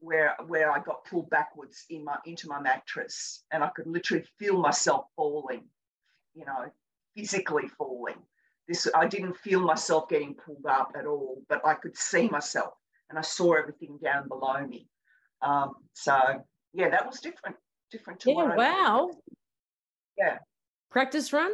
[0.00, 4.24] where where I got pulled backwards in my into my mattress and I could literally
[4.38, 5.64] feel myself falling,
[6.36, 6.66] you know,
[7.16, 8.16] physically falling.
[8.68, 12.74] This I didn't feel myself getting pulled up at all, but I could see myself
[13.08, 14.88] and I saw everything down below me.
[15.42, 17.56] Um, so yeah, that was different,
[17.90, 18.54] different to yeah.
[18.54, 19.10] wow.
[20.18, 20.38] Yeah.
[20.90, 21.52] Practice run.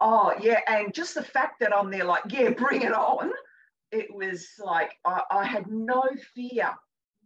[0.00, 0.60] Oh, yeah.
[0.66, 3.30] And just the fact that I'm there, like, yeah, bring it on.
[3.90, 6.02] It was like, I, I had no
[6.34, 6.74] fear,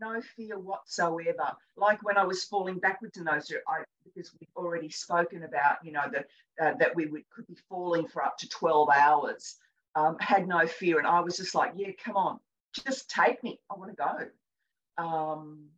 [0.00, 1.52] no fear whatsoever.
[1.76, 5.92] Like when I was falling backwards in those, I, because we've already spoken about, you
[5.92, 6.26] know, that,
[6.60, 9.56] uh, that we would, could be falling for up to 12 hours,
[9.94, 10.98] um, had no fear.
[10.98, 12.38] And I was just like, yeah, come on,
[12.86, 13.60] just take me.
[13.70, 15.02] I want to go.
[15.02, 15.68] Um,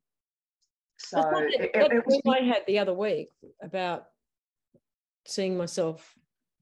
[0.99, 2.21] so it, it, it was.
[2.29, 3.31] I had the other week
[3.63, 4.07] about
[5.27, 6.15] seeing myself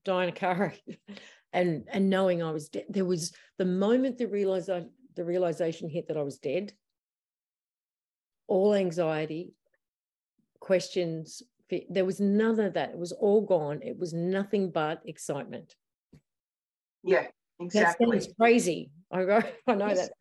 [0.05, 0.75] die in a car
[1.53, 2.85] and and knowing I was dead.
[2.89, 6.73] There was the moment the realization the realization hit that I was dead.
[8.49, 9.53] All anxiety,
[10.61, 11.43] questions,
[11.89, 12.91] there was none of that.
[12.91, 13.81] It was all gone.
[13.83, 15.77] It was nothing but excitement.
[17.05, 17.27] Yeah,
[17.61, 18.07] exactly.
[18.11, 18.91] That's crazy.
[19.13, 19.21] I,
[19.67, 20.09] I know yes.
[20.09, 20.13] that.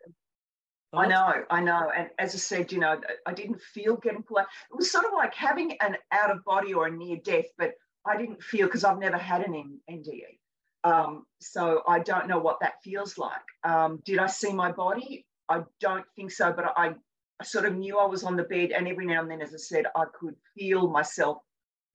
[0.93, 1.91] I know, I know.
[1.95, 4.47] And as I said, you know, I didn't feel getting pulled out.
[4.71, 7.73] It was sort of like having an out of body or a near death, but
[8.05, 10.39] I didn't feel because I've never had an NDE.
[10.83, 13.31] Um, so I don't know what that feels like.
[13.63, 15.25] Um, did I see my body?
[15.49, 16.93] I don't think so, but I,
[17.39, 19.53] I sort of knew I was on the bed, and every now and then, as
[19.53, 21.37] I said, I could feel myself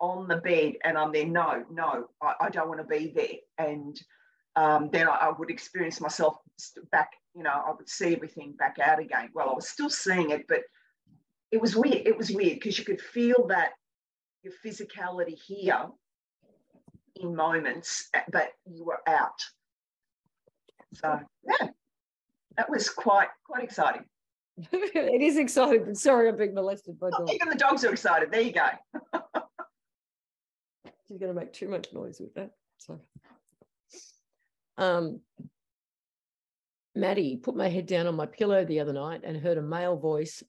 [0.01, 1.27] on the bed, and I'm there.
[1.27, 3.67] No, no, I, I don't want to be there.
[3.67, 4.01] And
[4.57, 6.37] um, then I, I, would experience myself
[6.91, 7.13] back.
[7.35, 9.31] You know, I would see everything back out again.
[9.35, 10.61] Well, I was still seeing it, but
[11.51, 12.07] it was weird.
[12.07, 13.71] It was weird because you could feel that
[14.43, 15.87] your physicality here
[17.17, 19.41] in moments, but you were out.
[20.95, 21.69] So yeah,
[22.57, 24.05] that was quite quite exciting.
[24.59, 27.33] It is exciting, but sorry, I'm being molested by dogs.
[27.33, 28.31] Even the dogs are excited.
[28.31, 28.69] There you go.
[31.09, 32.51] She's going to make too much noise with that.
[32.79, 33.01] So,
[34.79, 35.21] um,
[36.95, 39.97] Maddie put my head down on my pillow the other night and heard a male
[39.97, 40.43] voice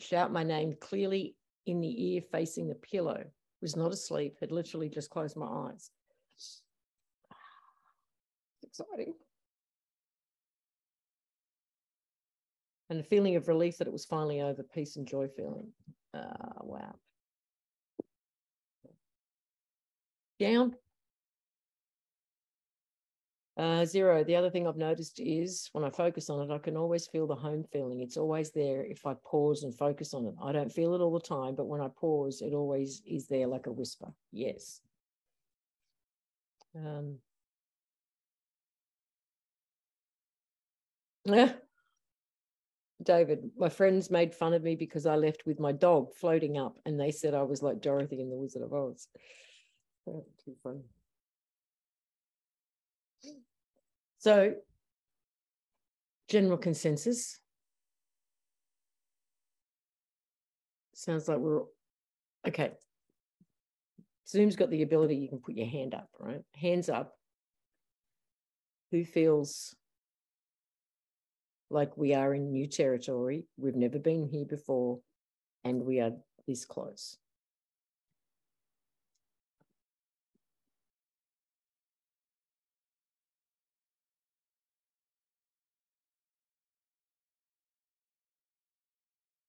[0.00, 1.36] shout my name clearly
[1.66, 3.24] in the ear facing the pillow.
[3.62, 5.90] Was not asleep, had literally just closed my eyes
[8.62, 9.14] exciting.
[12.94, 15.72] And a feeling of relief that it was finally over, peace and joy feeling.
[16.14, 16.94] Uh, wow.
[20.38, 20.76] Down.
[23.56, 24.22] Uh, zero.
[24.22, 27.26] The other thing I've noticed is when I focus on it, I can always feel
[27.26, 28.00] the home feeling.
[28.00, 30.36] It's always there if I pause and focus on it.
[30.40, 33.48] I don't feel it all the time, but when I pause, it always is there
[33.48, 34.14] like a whisper.
[34.30, 34.80] Yes.
[36.76, 37.18] Um,
[41.24, 41.63] yeah.
[43.02, 46.78] David, my friends made fun of me because I left with my dog floating up,
[46.86, 49.08] and they said I was like Dorothy in The Wizard of Oz.
[50.06, 50.84] Too funny.
[54.18, 54.54] So,
[56.28, 57.38] general consensus.
[60.94, 61.62] Sounds like we're
[62.46, 62.72] okay.
[64.26, 66.40] Zoom's got the ability you can put your hand up, right?
[66.54, 67.14] Hands up.
[68.90, 69.74] Who feels
[71.70, 73.44] like we are in new territory?
[73.56, 75.00] We've never been here before,
[75.64, 76.12] and we are
[76.46, 77.16] this close.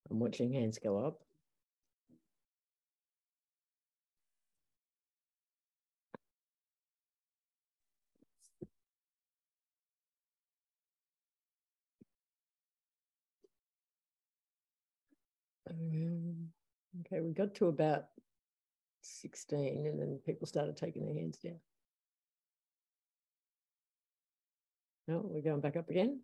[0.10, 1.25] I'm watching hands go up.
[15.76, 17.02] Mm-hmm.
[17.02, 18.06] okay, we got to about
[19.02, 21.60] 16 and then people started taking their hands down.
[25.08, 26.22] No, we're going back up again.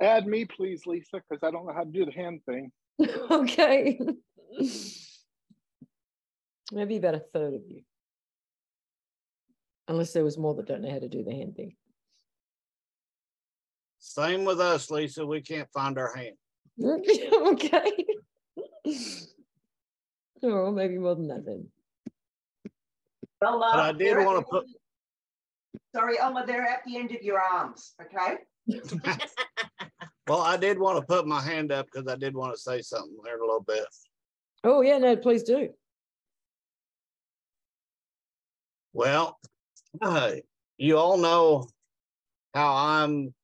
[0.00, 2.70] Add me, please, Lisa, because I don't know how to do the hand thing.
[3.30, 3.98] okay.
[6.72, 7.82] Maybe about a third of you
[9.88, 11.74] unless there was more that don't know how to do the hand thing.
[13.98, 15.26] Same with us, Lisa.
[15.26, 16.36] We can't find our hand.
[16.84, 18.06] okay.
[20.42, 21.66] oh, maybe more than that then.
[23.40, 24.66] Well, uh, but I did want to put.
[25.94, 27.94] Sorry, Elmer, they're at the end of your arms.
[28.00, 28.38] Okay.
[30.28, 32.82] well, I did want to put my hand up because I did want to say
[32.82, 33.86] something there in a little bit.
[34.64, 35.70] Oh yeah, no, please do.
[38.92, 39.38] Well,
[40.02, 40.32] uh,
[40.76, 41.68] you all know
[42.54, 43.34] how I'm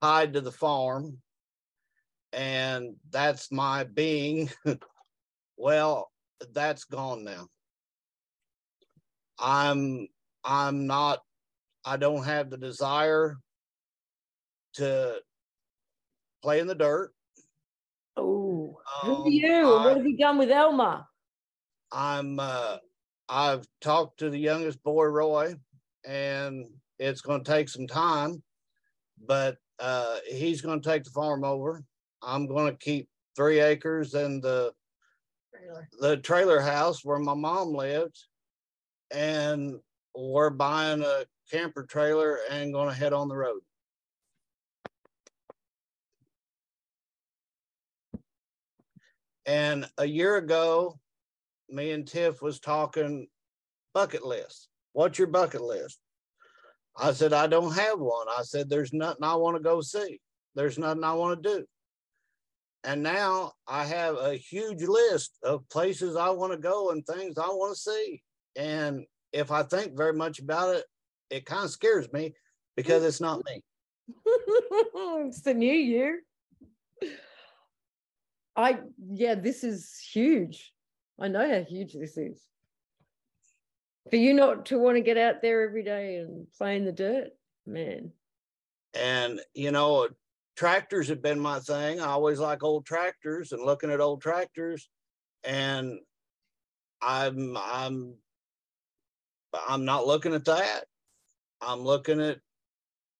[0.00, 1.18] tied to the farm,
[2.32, 4.50] and that's my being.
[5.56, 6.10] well,
[6.52, 7.46] that's gone now.
[9.38, 10.08] I'm
[10.44, 11.20] I'm not
[11.84, 13.38] I don't have the desire
[14.74, 15.20] to
[16.42, 17.12] play in the dirt.
[18.16, 19.74] Oh, um, who are you?
[19.74, 21.04] I, what have you done with Elmer?
[21.90, 22.78] I'm uh
[23.28, 25.54] I've talked to the youngest boy, Roy,
[26.06, 26.66] and
[26.98, 28.42] it's going to take some time,
[29.26, 31.84] but uh, he's going to take the farm over.
[32.22, 34.72] I'm going to keep three acres and the
[35.54, 35.88] trailer.
[36.00, 38.18] the trailer house where my mom lived,
[39.10, 39.76] and
[40.14, 43.60] we're buying a camper trailer and going to head on the road.
[49.44, 50.98] And a year ago,
[51.72, 53.26] me and Tiff was talking
[53.94, 54.68] bucket list.
[54.92, 55.98] What's your bucket list?
[56.96, 58.26] I said, I don't have one.
[58.28, 60.20] I said, there's nothing I want to go see.
[60.54, 61.64] There's nothing I want to do.
[62.84, 67.38] And now I have a huge list of places I want to go and things
[67.38, 68.22] I want to see.
[68.56, 70.84] And if I think very much about it,
[71.30, 72.34] it kind of scares me
[72.76, 73.62] because it's not me.
[75.26, 76.20] it's the new year.
[78.54, 80.71] I yeah, this is huge.
[81.20, 82.40] I know how huge this is.
[84.10, 86.92] For you not to want to get out there every day and play in the
[86.92, 87.30] dirt,
[87.66, 88.10] man.
[88.94, 90.08] And you know,
[90.56, 92.00] tractors have been my thing.
[92.00, 94.88] I always like old tractors and looking at old tractors.
[95.44, 95.98] And
[97.00, 98.14] I'm I'm
[99.68, 100.84] I'm not looking at that.
[101.60, 102.38] I'm looking at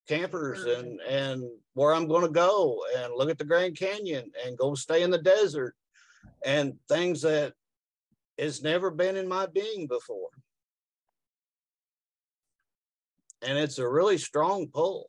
[0.07, 1.43] campers and and
[1.75, 5.09] where I'm going to go and look at the Grand Canyon and go stay in
[5.09, 5.75] the desert
[6.45, 7.53] and things that
[8.37, 10.29] has never been in my being before.
[13.41, 15.07] And it's a really strong pull.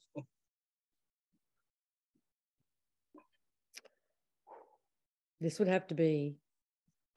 [5.40, 6.36] This would have to be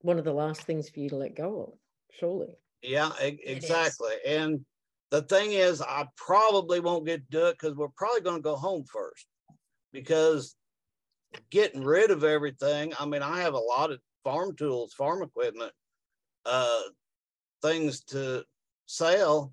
[0.00, 1.78] one of the last things for you to let go of,
[2.18, 2.54] surely.
[2.82, 4.14] Yeah, e- exactly.
[4.26, 4.64] And
[5.10, 8.42] the thing is, I probably won't get to do it because we're probably going to
[8.42, 9.26] go home first
[9.92, 10.56] because
[11.50, 12.92] getting rid of everything.
[12.98, 15.72] I mean, I have a lot of farm tools, farm equipment,
[16.46, 16.80] uh,
[17.62, 18.44] things to
[18.86, 19.52] sell,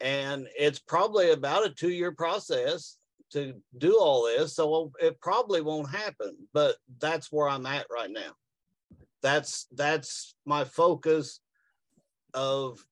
[0.00, 2.98] and it's probably about a two year process
[3.32, 4.54] to do all this.
[4.54, 8.32] So it probably won't happen, but that's where I'm at right now.
[9.22, 11.40] That's that's my focus
[12.34, 12.84] of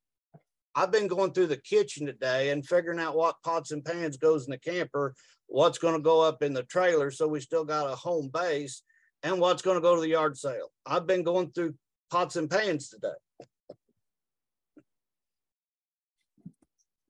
[0.75, 4.47] I've been going through the kitchen today and figuring out what pots and pans goes
[4.47, 5.15] in the camper,
[5.47, 8.83] what's going to go up in the trailer so we still got a home base,
[9.25, 10.71] and what's going to go to the yard sale.
[10.87, 11.75] I've been going through
[12.11, 13.09] pots and pans today.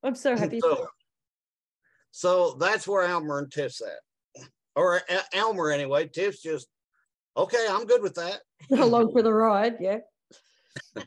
[0.02, 0.60] I'm so happy.
[0.60, 0.86] So,
[2.12, 4.46] so that's where Elmer and Tiff's at,
[4.76, 5.02] or
[5.34, 6.08] Elmer anyway.
[6.08, 6.68] Tiff's just
[7.36, 7.66] okay.
[7.68, 8.40] I'm good with that.
[8.70, 9.98] Along for the ride, yeah.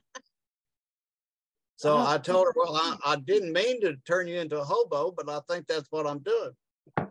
[1.80, 2.08] So Oh.
[2.08, 5.30] I told her, well, I, I didn't mean to turn you into a hobo, but
[5.30, 6.50] I think that's what I'm doing.
[6.98, 7.06] I'm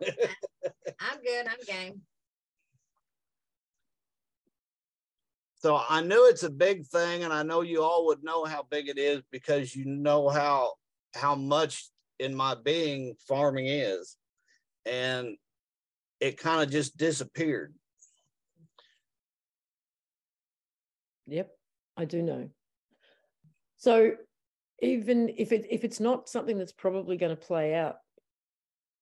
[1.23, 1.47] good.
[1.47, 2.01] I'm game.
[5.59, 8.63] So I knew it's a big thing, and I know you all would know how
[8.69, 10.73] big it is because you know how
[11.15, 11.89] how much
[12.19, 14.17] in my being farming is,
[14.85, 15.35] and
[16.19, 17.73] it kind of just disappeared.
[21.27, 21.49] Yep,
[21.97, 22.49] I do know.
[23.77, 24.11] So
[24.81, 27.97] even if it if it's not something that's probably going to play out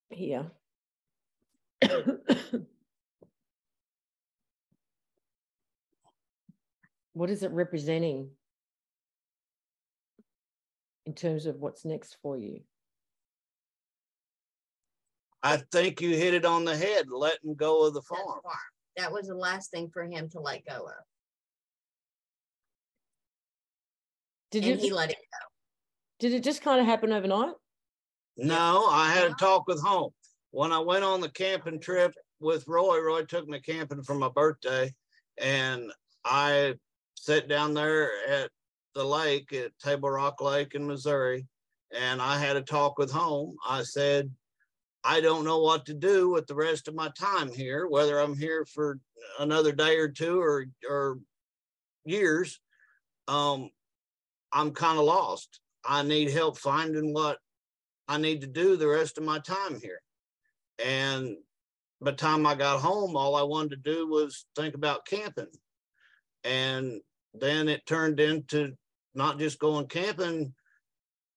[0.09, 0.51] here.
[7.15, 8.29] What is it representing
[11.05, 12.59] in terms of what's next for you?
[15.41, 18.41] I think you hit it on the head, letting go of the That farm.
[18.43, 18.55] farm.
[18.97, 21.03] That was the last thing for him to let go of.
[24.51, 25.47] Did And it he let it go.
[26.19, 27.53] did it just kind of happen overnight?
[28.35, 30.11] No, I had a talk with home.
[30.51, 34.29] When I went on the camping trip with Roy, Roy took me camping for my
[34.29, 34.93] birthday,
[35.37, 35.91] and
[36.25, 36.75] I
[37.25, 38.51] sat down there at
[38.93, 41.47] the lake at Table Rock Lake in Missouri,
[41.91, 43.55] and I had a talk with home.
[43.67, 44.31] I said,
[45.03, 48.37] I don't know what to do with the rest of my time here, whether I'm
[48.37, 48.99] here for
[49.39, 51.17] another day or two or or
[52.05, 52.59] years.
[53.27, 53.71] Um,
[54.53, 55.61] I'm kind of lost.
[55.83, 57.39] I need help finding what
[58.07, 60.01] I need to do the rest of my time here.
[60.83, 61.37] And
[61.99, 65.47] by the time I got home, all I wanted to do was think about camping.
[66.43, 67.01] And
[67.39, 68.73] then it turned into
[69.13, 70.53] not just going camping,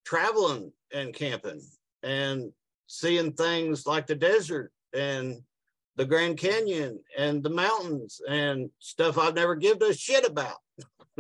[0.05, 1.61] traveling and camping
[2.03, 2.53] and
[2.87, 5.43] seeing things like the desert and
[5.97, 10.59] the Grand Canyon and the mountains and stuff I've never given a shit about.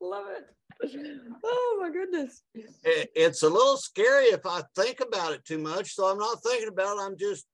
[0.00, 0.46] Love it.
[1.44, 2.42] Oh my goodness.
[2.54, 5.94] It, it's a little scary if I think about it too much.
[5.94, 7.02] So I'm not thinking about it.
[7.02, 7.46] I'm just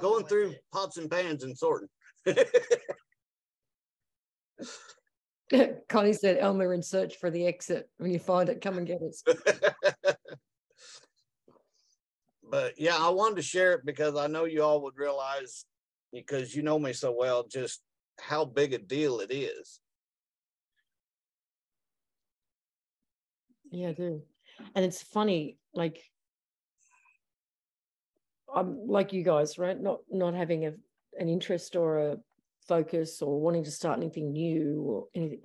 [0.00, 0.64] going with through it.
[0.72, 1.88] pots and pans and sorting.
[5.88, 7.88] Connie said, Elmer in search for the exit.
[7.98, 9.22] When you find it, come and get us.
[12.50, 15.64] but yeah, I wanted to share it because I know you all would realize
[16.12, 17.82] because you know me so well just
[18.20, 19.80] how big a deal it is.
[23.70, 24.22] Yeah, I do.
[24.74, 26.00] And it's funny, like
[28.54, 29.78] I'm like you guys, right?
[29.78, 30.72] Not not having a
[31.18, 32.16] an interest or a
[32.66, 35.42] focus or wanting to start anything new or anything.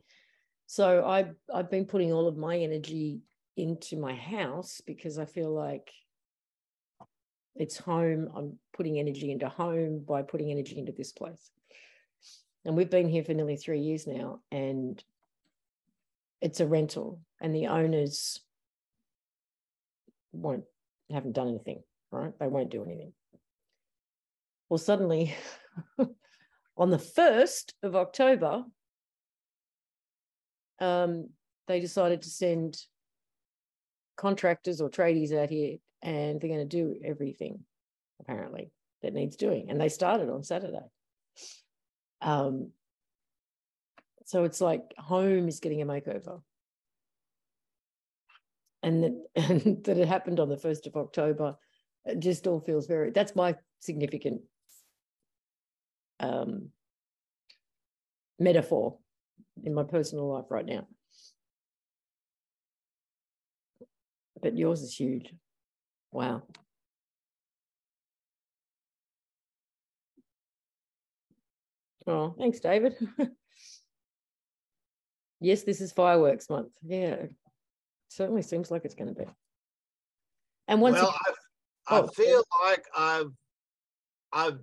[0.68, 3.22] So I I've been putting all of my energy
[3.58, 5.92] into my house because I feel like
[7.56, 8.30] it's home.
[8.36, 11.52] I'm putting energy into home by putting energy into this place.
[12.64, 15.04] And we've been here for nearly three years now, and
[16.42, 18.40] it's a rental, and the owners
[20.32, 20.64] won't
[21.12, 22.32] haven't done anything, right?
[22.40, 23.14] They won't do anything.
[24.70, 25.36] Well, suddenly
[26.78, 28.64] on the 1st of October,
[30.80, 31.30] um,
[31.68, 32.78] they decided to send
[34.18, 37.60] contractors or tradies out here and they're going to do everything
[38.20, 39.68] apparently that needs doing.
[39.70, 40.86] And they started on saturday.
[42.22, 42.72] Um,
[44.26, 46.42] so it's like home is getting a makeover.
[48.84, 51.56] And that, and that it happened on the 1st of october
[52.06, 54.42] it just all feels very that's my significant
[56.22, 56.70] um,
[58.40, 58.98] metaphor
[59.64, 60.88] in my personal life right now
[64.42, 65.34] but yours is huge
[66.12, 66.44] Wow.
[72.08, 72.96] Oh, thanks, David.
[75.40, 76.72] yes, this is fireworks month.
[76.82, 77.28] Yeah,
[78.10, 79.30] certainly seems like it's going to be.
[80.68, 81.16] And once well,
[81.88, 83.32] I, I oh, feel like I've
[84.34, 84.60] I've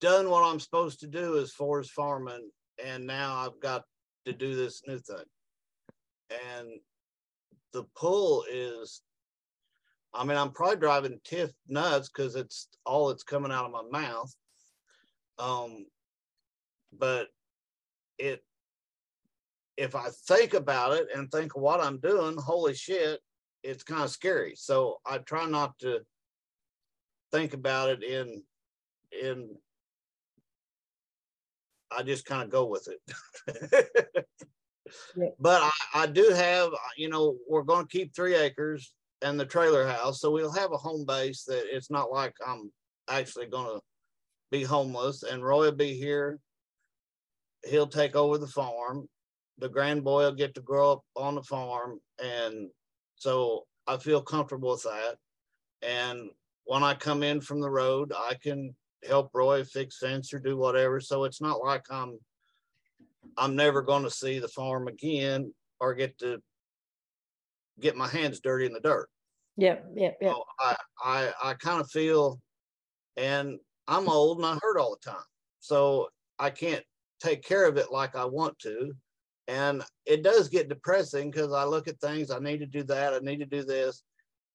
[0.00, 2.50] done what I'm supposed to do as far as farming,
[2.84, 3.82] and now I've got
[4.26, 5.24] to do this new thing.
[6.56, 6.68] And
[7.72, 9.02] the pull is
[10.14, 14.00] I mean, I'm probably driving Tiff nuts because it's all that's coming out of my
[14.00, 14.34] mouth.
[15.38, 15.86] Um,
[16.98, 17.28] but
[18.18, 18.42] it,
[19.76, 23.20] if I think about it and think what I'm doing, holy shit,
[23.62, 24.54] it's kind of scary.
[24.56, 26.00] So I try not to
[27.30, 28.42] think about it in,
[29.22, 29.54] in,
[31.96, 33.82] I just kind of go with it.
[35.16, 35.28] yeah.
[35.38, 39.44] But I, I do have, you know, we're going to keep three acres and the
[39.44, 40.20] trailer house.
[40.20, 42.72] So we'll have a home base that it's not like I'm
[43.08, 43.82] actually going to
[44.50, 45.24] be homeless.
[45.24, 46.38] And Roy will be here.
[47.66, 49.08] He'll take over the farm.
[49.58, 52.00] The grand boy will get to grow up on the farm.
[52.22, 52.70] And
[53.16, 55.16] so I feel comfortable with that.
[55.82, 56.30] And
[56.64, 58.74] when I come in from the road, I can
[59.06, 61.00] help Roy fix fence or do whatever.
[61.00, 62.18] So it's not like I'm
[63.36, 66.40] I'm never going to see the farm again or get to
[67.80, 69.08] get my hands dirty in the dirt.
[69.56, 70.32] Yeah, yeah, yeah.
[70.32, 72.40] So I I, I kind of feel,
[73.16, 75.24] and I'm old and I hurt all the time,
[75.60, 76.84] so I can't
[77.20, 78.92] take care of it like I want to,
[79.48, 82.30] and it does get depressing because I look at things.
[82.30, 83.14] I need to do that.
[83.14, 84.02] I need to do this,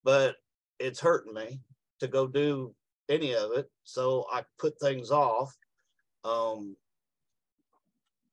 [0.03, 0.35] but
[0.79, 1.59] it's hurting me
[1.99, 2.73] to go do
[3.09, 3.69] any of it.
[3.83, 5.55] So I put things off.
[6.23, 6.75] Um,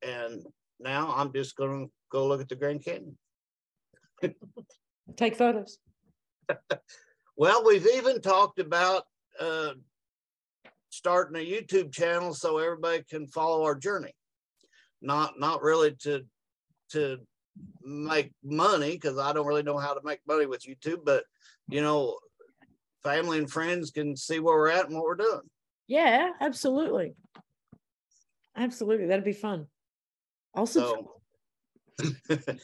[0.01, 0.45] and
[0.79, 3.17] now I'm just going to go look at the Grand Canyon.
[5.15, 5.77] Take photos.
[7.37, 9.03] well, we've even talked about
[9.39, 9.71] uh,
[10.89, 14.13] starting a YouTube channel so everybody can follow our journey.
[15.01, 16.23] Not not really to
[16.91, 17.17] to
[17.83, 21.23] make money because I don't really know how to make money with YouTube, but
[21.69, 22.17] you know,
[23.03, 25.41] family and friends can see where we're at and what we're doing.
[25.87, 27.15] Yeah, absolutely.
[28.55, 29.07] Absolutely.
[29.07, 29.67] That'd be fun.
[30.53, 31.11] Also,
[31.99, 32.15] so.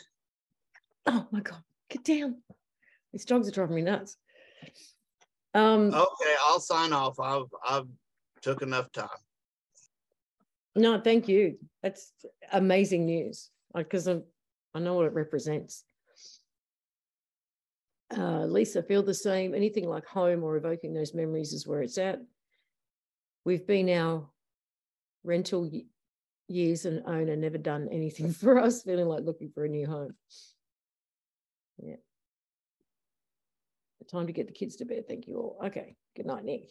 [1.06, 2.42] oh my God, get down.
[3.14, 4.18] These dogs are driving me nuts.
[5.54, 7.20] Um, okay, I'll sign off.
[7.20, 7.88] I've I've
[8.42, 9.08] took enough time.
[10.76, 11.58] No, thank you.
[11.82, 12.12] That's
[12.52, 13.50] amazing news.
[13.74, 14.20] Because I,
[14.74, 15.84] I know what it represents.
[18.16, 19.54] Uh, Lisa, feel the same.
[19.54, 22.20] Anything like home or evoking those memories is where it's at.
[23.44, 24.30] We've been our
[25.24, 25.70] rental
[26.48, 30.16] years and owner never done anything for us, feeling like looking for a new home.
[31.82, 31.96] Yeah
[34.08, 35.08] time to get the kids to bed.
[35.08, 35.60] Thank you all.
[35.66, 35.96] Okay.
[36.16, 36.70] Good night, Nick.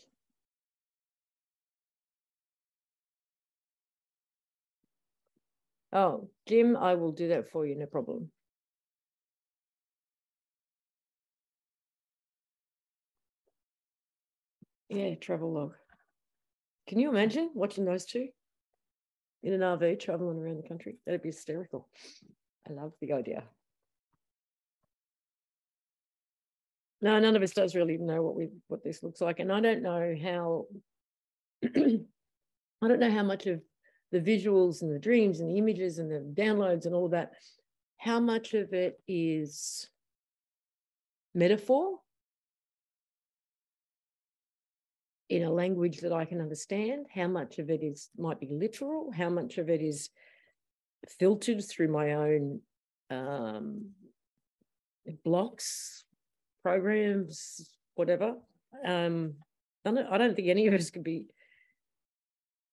[5.92, 7.76] Oh, Jim, I will do that for you.
[7.76, 8.30] No problem.
[14.88, 15.74] Yeah, travel log.
[16.88, 18.28] Can you imagine watching those two
[19.42, 20.98] in an RV traveling around the country?
[21.04, 21.88] That'd be hysterical.
[22.68, 23.44] I love the idea.
[27.00, 29.60] no, none of us does really know what we what this looks like, and I
[29.60, 30.66] don't know how.
[32.82, 33.62] I don't know how much of
[34.12, 37.32] the visuals and the dreams and the images and the downloads and all of that,
[37.96, 39.88] how much of it is
[41.34, 41.98] metaphor
[45.28, 49.10] in a language that I can understand, how much of it is might be literal,
[49.16, 50.10] how much of it is
[51.18, 52.60] filtered through my own
[53.10, 53.90] um,
[55.24, 56.04] blocks,
[56.62, 58.34] programs, whatever.
[58.84, 59.34] Um,
[59.84, 61.26] I don't, I don't think any of us can be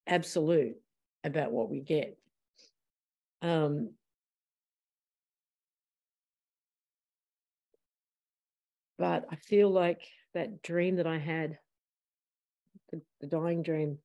[0.07, 0.75] absolute
[1.23, 2.17] about what we get.
[3.41, 3.91] Um,
[8.97, 10.01] but I feel like
[10.33, 11.57] that dream that I had,
[12.93, 13.97] the, the dying dream,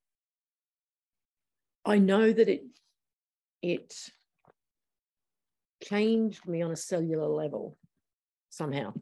[1.84, 2.62] I know that it
[3.62, 3.94] it
[5.82, 7.76] changed me on a cellular level
[8.50, 8.94] somehow.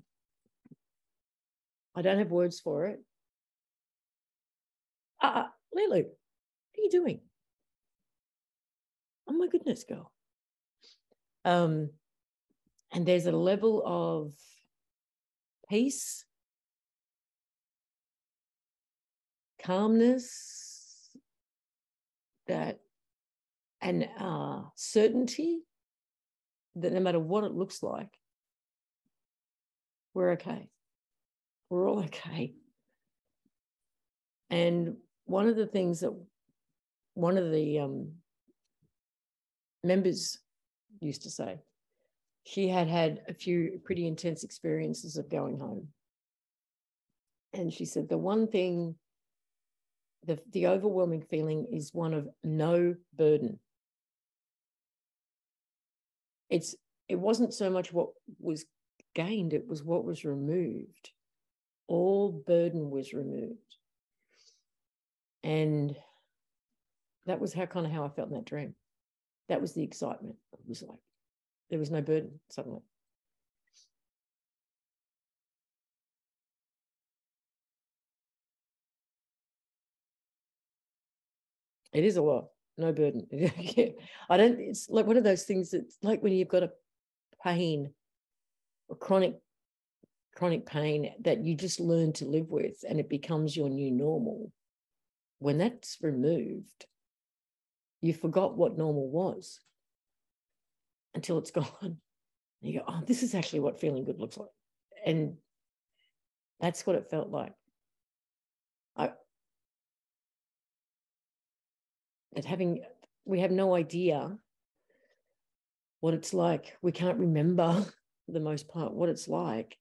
[1.95, 3.01] I don't have words for it.
[5.23, 7.21] Uh, Lulu, what are you doing?
[9.29, 10.13] Oh my goodness, girl.
[11.45, 11.91] Um,
[12.93, 14.33] and there's a level of
[15.71, 16.26] peace,
[19.67, 21.11] calmness,
[22.47, 22.79] that
[23.81, 25.61] and uh, certainty
[26.77, 28.11] that no matter what it looks like,
[30.15, 30.69] we're okay.
[31.69, 32.55] We're all okay.
[34.51, 36.13] And one of the things that
[37.15, 38.13] one of the um,
[39.83, 40.39] members
[41.01, 41.61] used to say,
[42.45, 45.89] she had had a few pretty intense experiences of going home.
[47.53, 48.95] And she said, the one thing,
[50.27, 53.59] the, the overwhelming feeling is one of no burden.
[56.51, 56.75] It's
[57.09, 58.09] it wasn't so much what
[58.41, 58.65] was
[59.15, 61.11] gained, it was what was removed.
[61.89, 63.59] All burden was removed.
[65.45, 65.95] And
[67.27, 68.75] that was how kind of how I felt in that dream.
[69.49, 70.37] That was the excitement.
[70.53, 70.99] It was like
[71.71, 72.83] there was no burden suddenly.
[81.97, 83.27] It is a lot, no burden.
[84.29, 86.71] I don't, it's like one of those things that's like when you've got a
[87.43, 87.91] pain,
[88.91, 89.37] a chronic,
[90.35, 94.53] chronic pain that you just learn to live with and it becomes your new normal.
[95.39, 96.85] When that's removed,
[98.03, 99.59] you forgot what normal was
[101.15, 101.67] until it's gone.
[101.81, 101.97] And
[102.61, 104.51] you go, oh, this is actually what feeling good looks like.
[105.07, 105.39] And
[106.61, 107.55] that's what it felt like.
[108.99, 109.13] I
[112.45, 112.83] having
[113.25, 114.37] we have no idea
[116.01, 116.77] what it's like.
[116.83, 117.85] We can't remember
[118.27, 119.77] for the most part what it's like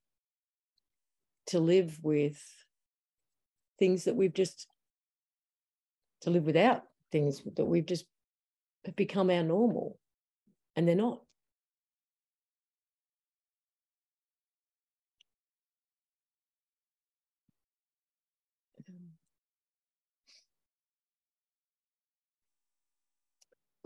[1.47, 2.41] to live with
[3.78, 4.68] things that we've just
[6.22, 8.06] to live without things that we've just
[8.95, 9.99] become our normal
[10.76, 11.22] and they're not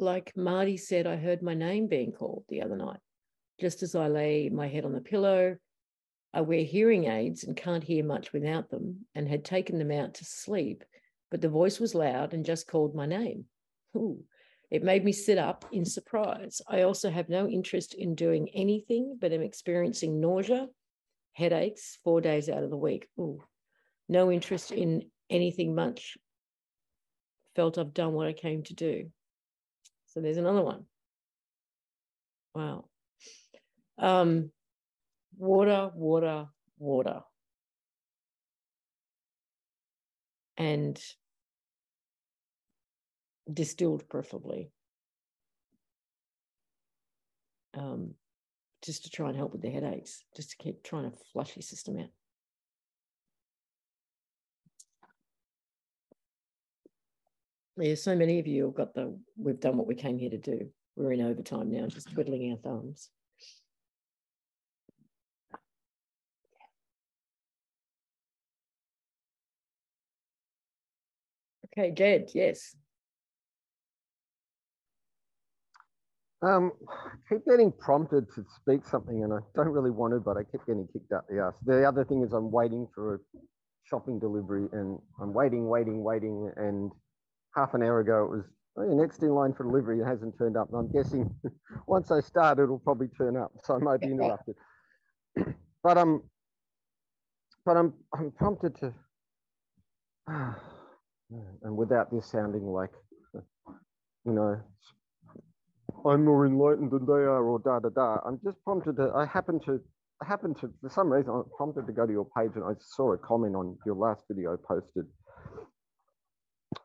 [0.01, 2.99] like Marty said, I heard my name being called the other night.
[3.59, 5.57] Just as I lay my head on the pillow,
[6.33, 10.15] I wear hearing aids and can't hear much without them, and had taken them out
[10.15, 10.83] to sleep,
[11.31, 13.45] but the voice was loud and just called my name.
[13.95, 14.23] Ooh.
[14.69, 16.61] It made me sit up in surprise.
[16.67, 20.67] I also have no interest in doing anything, but am experiencing nausea,
[21.33, 23.07] headaches four days out of the week.
[23.19, 23.41] Ooh.
[24.07, 26.17] No interest in anything much.
[27.55, 29.11] Felt I've done what I came to do.
[30.09, 30.85] So there's another one.
[32.55, 32.85] Wow.
[33.97, 34.51] Um,
[35.37, 36.47] water, water,
[36.79, 37.21] water.
[40.57, 40.99] And
[43.51, 44.71] distilled, preferably.
[47.75, 48.15] Um,
[48.83, 51.63] just to try and help with the headaches, just to keep trying to flush your
[51.63, 52.09] system out.
[57.79, 60.37] Yeah, so many of you have got the, we've done what we came here to
[60.37, 60.69] do.
[60.97, 63.09] We're in overtime now, just twiddling our thumbs.
[71.77, 72.75] Okay, Jed, yes.
[76.41, 80.35] Um, I keep getting prompted to speak something and I don't really want to, but
[80.35, 81.53] I keep getting kicked out the ass.
[81.65, 83.19] The other thing is I'm waiting for a
[83.85, 86.51] shopping delivery and I'm waiting, waiting, waiting.
[86.57, 86.91] And
[87.55, 88.45] half an hour ago, it was
[88.77, 89.99] oh, next in line for delivery.
[89.99, 90.69] It hasn't turned up.
[90.71, 91.33] And I'm guessing
[91.87, 93.51] once I start, it'll probably turn up.
[93.63, 94.55] So I might be interrupted.
[95.83, 96.23] but um,
[97.65, 98.93] but I'm I'm prompted to,
[100.27, 102.91] and without this sounding like,
[104.25, 104.59] you know,
[106.05, 108.17] I'm more enlightened than they are, or da da da.
[108.25, 109.11] I'm just prompted to.
[109.15, 109.79] I happen to.
[110.21, 112.73] I happen to, for some reason, I'm prompted to go to your page and I
[112.81, 115.05] saw a comment on your last video posted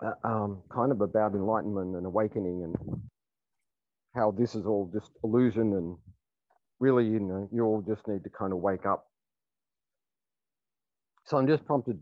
[0.04, 3.00] uh, um, kind of about enlightenment and awakening and
[4.14, 5.96] how this is all just illusion and
[6.80, 9.06] really, you know, you all just need to kind of wake up.
[11.24, 11.98] So I'm just prompted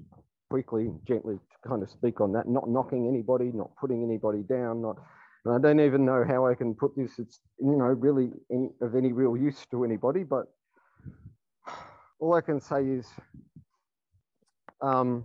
[0.50, 4.82] quickly, gently to kind of speak on that, not knocking anybody, not putting anybody down,
[4.82, 4.96] not,
[5.44, 7.18] and I don't even know how I can put this.
[7.18, 10.46] It's, you know, really any, of any real use to anybody, but
[12.20, 13.06] all I can say is
[14.80, 15.24] um,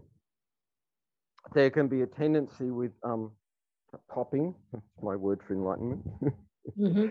[1.53, 3.31] there can be a tendency with um,
[4.13, 6.01] popping, that's my word for enlightenment.
[6.77, 7.07] Mm-hmm.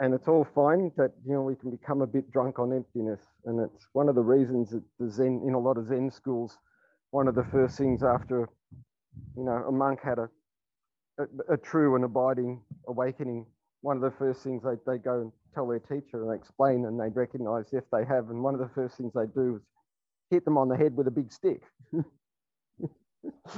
[0.00, 3.20] and it's all fine that you know we can become a bit drunk on emptiness
[3.44, 6.58] and it's one of the reasons that the zen in a lot of zen schools
[7.12, 8.48] one of the first things after
[9.36, 10.28] you know a monk had a
[11.20, 13.46] a, a true and abiding awakening
[13.82, 16.86] one of the first things they, they go and tell their teacher and they explain
[16.86, 19.62] and they recognize if they have and one of the first things they do is
[20.30, 21.62] hit them on the head with a big stick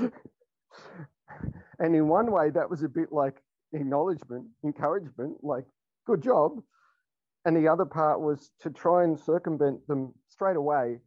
[1.79, 3.35] and in one way that was a bit like
[3.73, 5.65] acknowledgement, encouragement, like
[6.07, 6.63] good job.
[7.45, 10.99] And the other part was to try and circumvent them straight away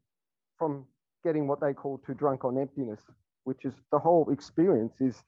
[0.59, 0.85] from
[1.23, 3.01] getting what they call too drunk on emptiness,
[3.43, 5.23] which is the whole experience is,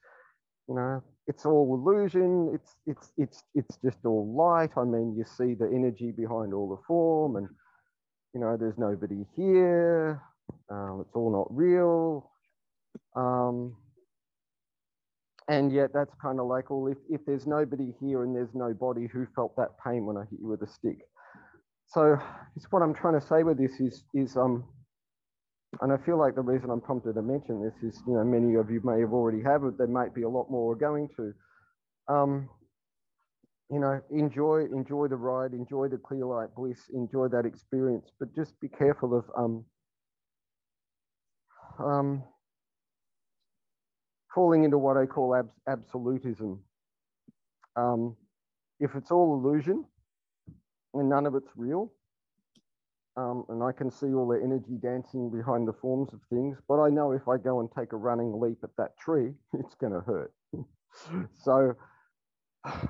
[0.68, 2.52] you know, it's all illusion.
[2.54, 4.72] It's it's it's it's just all light.
[4.78, 7.48] I mean, you see the energy behind all the form, and
[8.34, 10.22] you know, there's nobody here.
[10.70, 12.32] Um, it's all not real.
[13.16, 13.76] Um,
[15.48, 19.08] and yet that's kind of like, well, if, if there's nobody here and there's nobody
[19.08, 21.00] who felt that pain when I hit you with a stick.
[21.88, 22.20] So
[22.56, 24.64] it's what I'm trying to say with this is, is um,
[25.82, 28.56] and I feel like the reason I'm prompted to mention this is, you know, many
[28.56, 29.78] of you may have already have it.
[29.78, 31.34] There might be a lot more going to.
[32.08, 32.50] Um,
[33.72, 38.34] you know, enjoy enjoy the ride, enjoy the clear light bliss, enjoy that experience, but
[38.36, 39.64] just be careful of um,
[41.80, 42.24] um,
[44.34, 46.60] falling into what I call ab absolutism.
[47.76, 48.16] Um,
[48.80, 49.86] if it's all illusion
[50.94, 51.92] and none of it's real,
[53.18, 56.80] um, and I can see all the energy dancing behind the forms of things, but
[56.82, 59.94] I know if I go and take a running leap at that tree, it's going
[59.94, 60.34] to hurt.
[61.44, 61.76] so,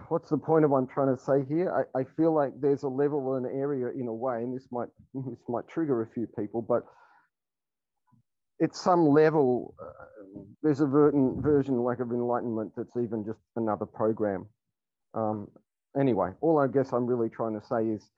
[0.09, 1.87] what's the point of what I'm trying to say here?
[1.95, 4.67] I, I feel like there's a level or an area in a way, and this
[4.71, 6.83] might this might trigger a few people, but
[8.61, 10.05] at some level, uh,
[10.61, 14.45] there's a version, version like of enlightenment that's even just another program.
[15.13, 15.47] Um,
[15.99, 18.11] anyway, all I guess I'm really trying to say is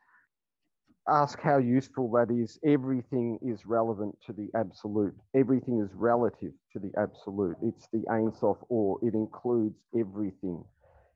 [1.08, 2.60] ask how useful that is.
[2.66, 5.14] Everything is relevant to the absolute.
[5.36, 7.56] Everything is relative to the absolute.
[7.62, 10.64] It's the Ein Sof or it includes everything.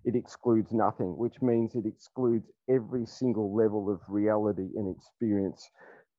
[0.06, 5.68] It excludes nothing, which means it excludes every single level of reality and experience,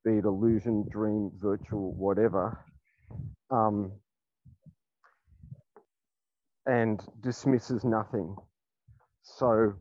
[0.03, 2.65] be it illusion, dream, virtual, whatever
[3.51, 3.91] um,
[6.65, 8.35] and dismisses nothing.
[9.23, 9.73] So,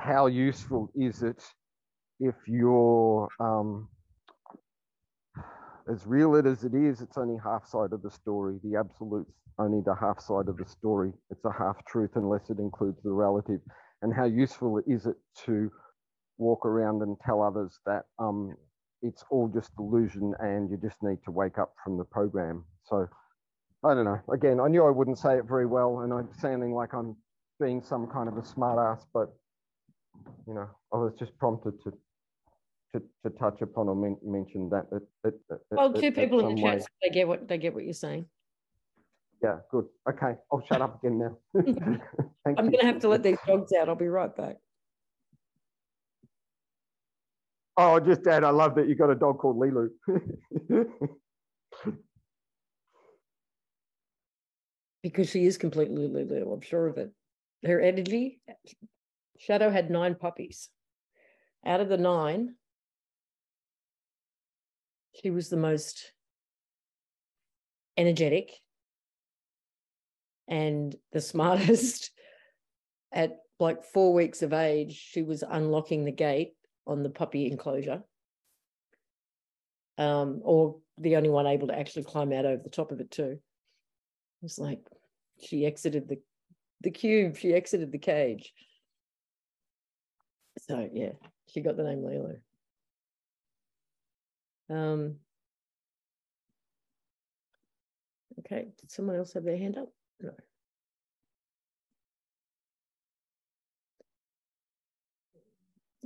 [0.00, 1.42] how useful is it
[2.20, 3.88] if you're um,
[5.90, 7.00] as real it as it is?
[7.00, 8.58] It's only half side of the story.
[8.62, 11.12] The absolute's only the half side of the story.
[11.30, 13.60] It's a half truth unless it includes the relative.
[14.02, 15.70] And how useful is it to
[16.38, 18.54] walk around and tell others that um,
[19.02, 22.64] it's all just illusion and you just need to wake up from the program.
[22.84, 23.06] So
[23.84, 24.20] I don't know.
[24.32, 27.16] Again, I knew I wouldn't say it very well and I'm sounding like I'm
[27.60, 29.34] being some kind of a smart ass, but
[30.46, 31.92] you know, I was just prompted to
[32.92, 34.86] to, to touch upon or men, mention that.
[34.92, 37.74] It, it, it, well, two people in the chat, so they get what they get
[37.74, 38.26] what you're saying.
[39.42, 39.86] Yeah, good.
[40.08, 41.38] Okay, I'll shut up again now.
[42.46, 43.88] I'm going to have to let these dogs out.
[43.88, 44.56] I'll be right back.
[47.78, 49.90] Oh, just Dad, I love that you got a dog called Lilu.
[55.02, 57.12] because she is completely Lulu, I'm sure of it.
[57.64, 58.40] Her energy,
[59.38, 60.70] Shadow had nine puppies.
[61.66, 62.54] Out of the nine,
[65.20, 66.12] she was the most
[67.96, 68.50] energetic
[70.48, 72.10] and the smartest.
[73.12, 76.54] At like four weeks of age, she was unlocking the gate
[76.86, 78.02] on the puppy enclosure,
[79.98, 83.10] um, or the only one able to actually climb out over the top of it
[83.10, 83.38] too.
[84.42, 84.80] It's like
[85.40, 86.20] she exited the
[86.82, 88.52] the cube, she exited the cage.
[90.68, 91.12] So yeah,
[91.48, 92.36] she got the name Lilo.
[94.68, 95.16] Um,
[98.40, 99.88] okay, did someone else have their hand up?
[100.20, 100.32] No.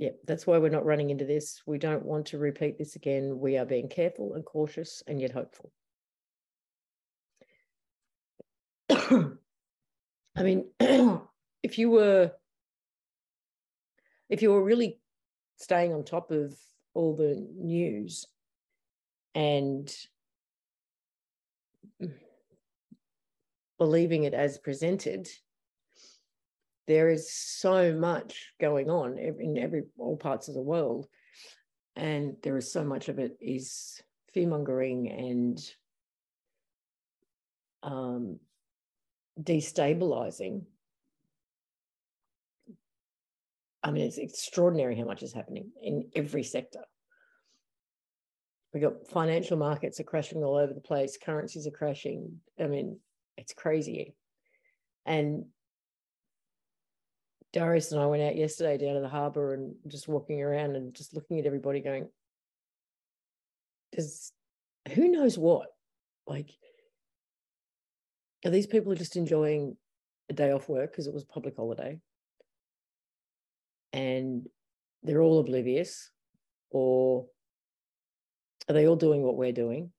[0.01, 1.61] Yeah, that's why we're not running into this.
[1.67, 3.37] We don't want to repeat this again.
[3.37, 5.71] We are being careful and cautious and yet hopeful.
[8.89, 12.31] I mean, if you were
[14.27, 14.97] if you were really
[15.57, 16.57] staying on top of
[16.95, 18.25] all the news
[19.35, 19.95] and
[23.77, 25.29] believing it as presented,
[26.91, 31.07] there is so much going on in every all parts of the world,
[31.95, 34.01] and there is so much of it is
[34.33, 35.57] fear mongering and
[37.81, 38.39] um,
[39.41, 40.63] destabilizing.
[43.83, 46.83] I mean, it's extraordinary how much is happening in every sector.
[48.73, 52.41] We got financial markets are crashing all over the place, currencies are crashing.
[52.59, 52.99] I mean,
[53.37, 54.13] it's crazy.
[55.05, 55.45] And
[57.53, 60.93] Darius and I went out yesterday down to the harbour and just walking around and
[60.93, 62.07] just looking at everybody going,
[63.91, 64.31] does
[64.93, 65.67] who knows what?
[66.27, 66.49] Like,
[68.45, 69.75] are these people just enjoying
[70.29, 71.99] a day off work because it was a public holiday?
[73.93, 74.47] And
[75.03, 76.09] they're all oblivious,
[76.69, 77.25] or
[78.69, 79.91] are they all doing what we're doing?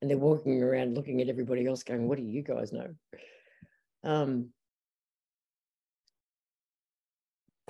[0.00, 2.88] And they're walking around looking at everybody else going, What do you guys know?
[4.04, 4.50] Um,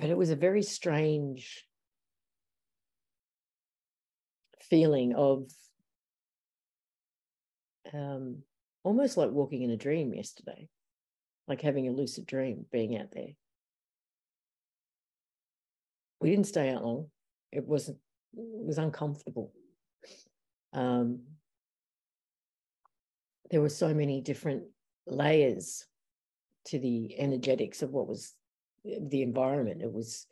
[0.01, 1.63] but it was a very strange
[4.59, 5.47] feeling of
[7.93, 8.41] um,
[8.83, 10.67] almost like walking in a dream yesterday,
[11.47, 13.33] like having a lucid dream, being out there.
[16.19, 17.07] We didn't stay out long.
[17.51, 17.99] It wasn't.
[18.33, 19.53] It was uncomfortable.
[20.73, 21.19] Um,
[23.51, 24.63] there were so many different
[25.05, 25.85] layers
[26.65, 28.33] to the energetics of what was
[28.83, 29.81] the environment.
[29.81, 30.25] It was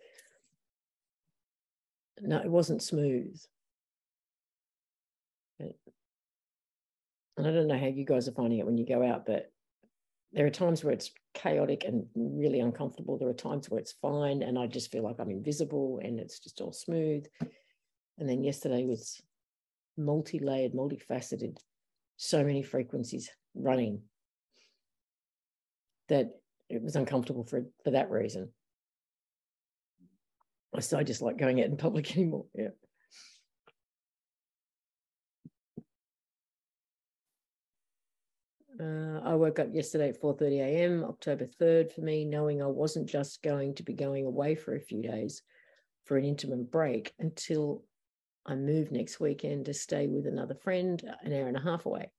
[2.21, 3.39] no, it wasn't smooth.
[5.59, 5.73] And
[7.47, 9.51] I don't know how you guys are finding it when you go out, but
[10.33, 13.17] there are times where it's chaotic and really uncomfortable.
[13.17, 16.39] There are times where it's fine and I just feel like I'm invisible and it's
[16.39, 17.25] just all smooth.
[18.17, 19.21] And then yesterday was
[19.97, 21.57] multi layered, multifaceted,
[22.17, 24.01] so many frequencies running
[26.09, 26.38] that
[26.69, 28.49] it was uncomfortable for, for that reason.
[30.79, 32.45] So I just like going out in public anymore.
[32.55, 32.69] Yeah.
[38.79, 41.03] Uh, I woke up yesterday at 4:30 a.m.
[41.03, 44.79] October 3rd for me, knowing I wasn't just going to be going away for a
[44.79, 45.41] few days
[46.05, 47.83] for an intimate break until
[48.45, 52.09] I moved next weekend to stay with another friend an hour and a half away.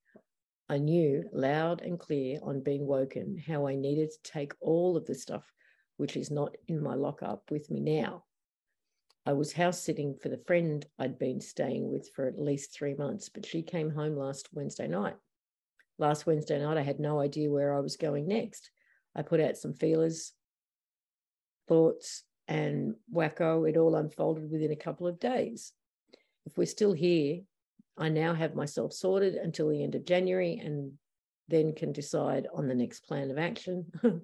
[0.70, 5.04] I knew loud and clear on being woken how I needed to take all of
[5.04, 5.52] the stuff
[5.96, 8.22] which is not in my lockup with me now.
[9.26, 12.94] I was house sitting for the friend I'd been staying with for at least three
[12.94, 15.16] months, but she came home last Wednesday night.
[15.98, 18.70] Last Wednesday night, I had no idea where I was going next.
[19.16, 20.34] I put out some feelers,
[21.66, 25.72] thoughts, and wacko, it all unfolded within a couple of days.
[26.46, 27.40] If we're still here,
[28.00, 30.92] I now have myself sorted until the end of January and
[31.48, 33.84] then can decide on the next plan of action.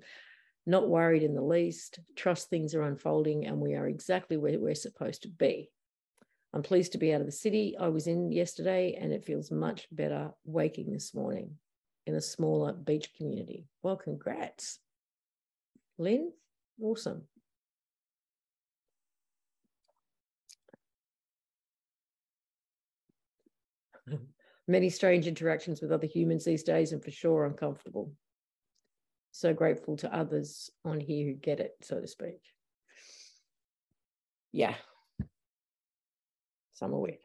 [0.66, 4.74] Not worried in the least, trust things are unfolding and we are exactly where we're
[4.74, 5.70] supposed to be.
[6.54, 9.50] I'm pleased to be out of the city I was in yesterday and it feels
[9.50, 11.58] much better waking this morning
[12.06, 13.66] in a smaller beach community.
[13.82, 14.78] Well, congrats.
[15.98, 16.32] Lynn,
[16.80, 17.22] awesome.
[24.68, 28.12] Many strange interactions with other humans these days, and for sure uncomfortable.
[29.30, 32.40] So grateful to others on here who get it, so to speak.
[34.52, 34.74] Yeah.
[36.74, 37.18] Some are weird.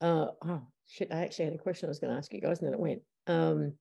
[0.00, 1.12] Uh, oh, shit.
[1.12, 2.80] I actually had a question I was going to ask you guys, and then it
[2.80, 3.02] went.
[3.28, 3.74] Um,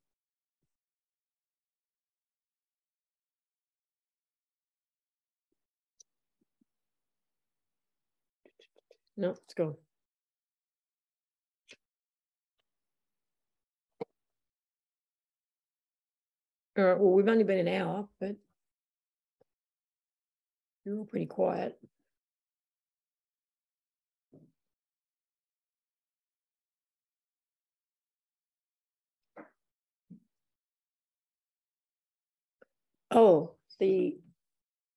[9.21, 9.75] No, it's gone.
[16.75, 18.35] All right, well, we've only been an hour, but
[20.83, 21.79] you're all pretty quiet.
[33.11, 34.17] Oh, the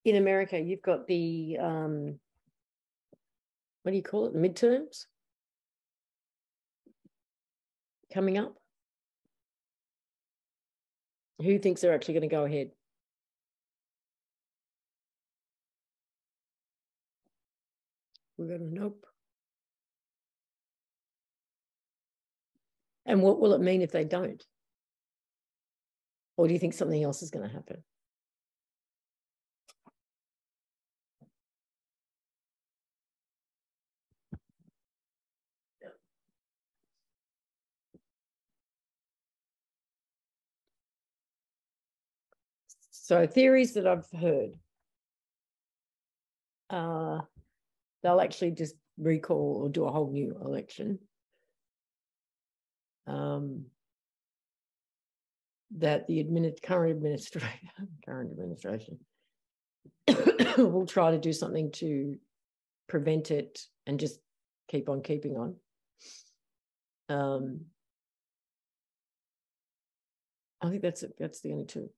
[0.04, 2.20] in America, you've got the um,
[3.84, 4.34] what do you call it?
[4.34, 5.04] Midterms
[8.12, 8.56] coming up.
[11.42, 12.70] Who thinks they're actually going to go ahead?
[18.38, 19.04] We're going to nope.
[23.04, 24.42] And what will it mean if they don't?
[26.38, 27.84] Or do you think something else is going to happen?
[43.14, 44.54] So theories that I've heard,
[46.68, 47.20] uh,
[48.02, 50.98] they'll actually just recall or do a whole new election.
[53.06, 53.66] Um,
[55.76, 57.68] that the admin, current administration,
[58.04, 58.98] current administration
[60.58, 62.16] will try to do something to
[62.88, 64.18] prevent it and just
[64.66, 65.54] keep on keeping on.
[67.08, 67.60] Um,
[70.60, 71.14] I think that's it.
[71.16, 71.90] That's the only two.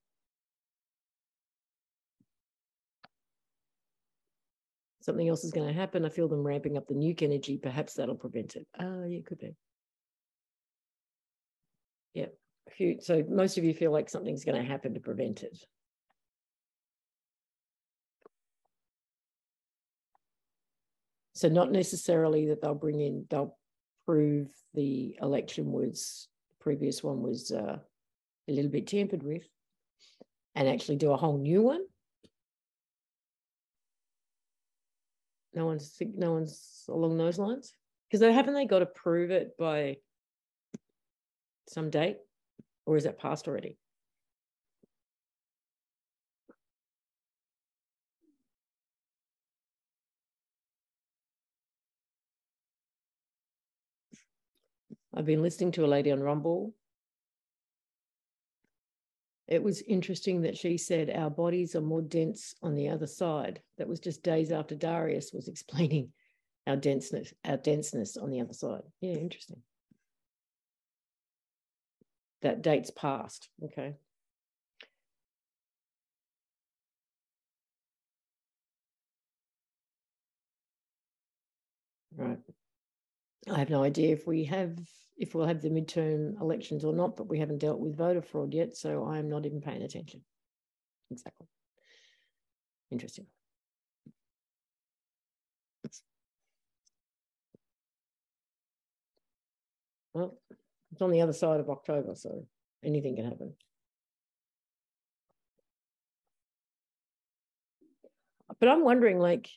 [5.07, 6.05] Something else is going to happen.
[6.05, 7.59] I feel them ramping up the nuke energy.
[7.59, 8.67] Perhaps that'll prevent it.
[8.81, 9.55] Oh, yeah, could be.
[12.13, 12.27] Yeah.
[12.99, 15.57] So most of you feel like something's going to happen to prevent it.
[21.35, 23.57] So not necessarily that they'll bring in, they'll
[24.07, 27.79] prove the election was, the previous one was uh,
[28.49, 29.45] a little bit tampered with
[30.57, 31.83] and actually do a whole new one.
[35.57, 37.73] No one's no one's along those lines
[38.07, 39.97] because they haven't they got to prove it by
[41.67, 42.19] some date
[42.85, 43.79] or is that passed already?
[55.15, 56.75] I've been listening to a lady on Rumble.
[59.49, 63.61] It was interesting that she said our bodies are more dense on the other side.
[63.79, 66.13] That was just days after Darius was explaining
[66.67, 68.83] our denseness, our denseness on the other side.
[69.01, 69.63] Yeah, interesting.
[72.43, 73.49] That date's past.
[73.63, 73.95] Okay.
[82.17, 82.39] Right.
[83.49, 84.77] I have no idea if we have
[85.17, 88.53] if we'll have the midterm elections or not, but we haven't dealt with voter fraud
[88.53, 90.23] yet, so I'm not even paying attention.
[91.11, 91.47] Exactly.
[92.91, 93.27] Interesting.
[100.15, 100.39] Well,
[100.93, 102.47] it's on the other side of October, so
[102.83, 103.55] anything can happen.
[108.59, 109.49] But I'm wondering, like,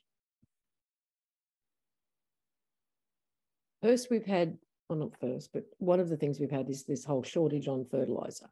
[3.82, 4.58] first we've had
[4.90, 7.86] well, not first, but one of the things we've had is this whole shortage on
[7.92, 8.50] fertilizer,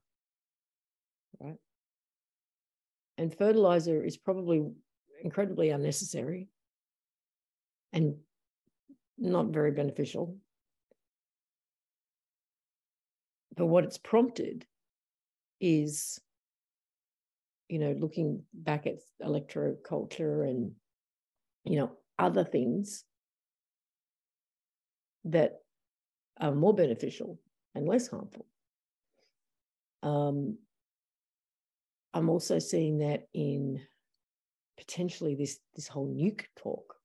[1.39, 1.57] right?
[3.17, 4.63] And fertilizer is probably
[5.23, 6.49] incredibly unnecessary
[7.91, 8.17] and
[9.17, 10.38] not very beneficial.
[13.55, 14.67] But what it's prompted
[15.59, 16.19] is,
[17.67, 20.73] you know, looking back at electroculture and,
[21.63, 23.03] you know, other things
[25.25, 25.61] that
[26.39, 27.39] are more beneficial
[27.76, 28.45] and less harmful.
[30.03, 30.57] Um,
[32.14, 33.81] I'm also seeing that in
[34.77, 36.95] potentially this this whole nuke talk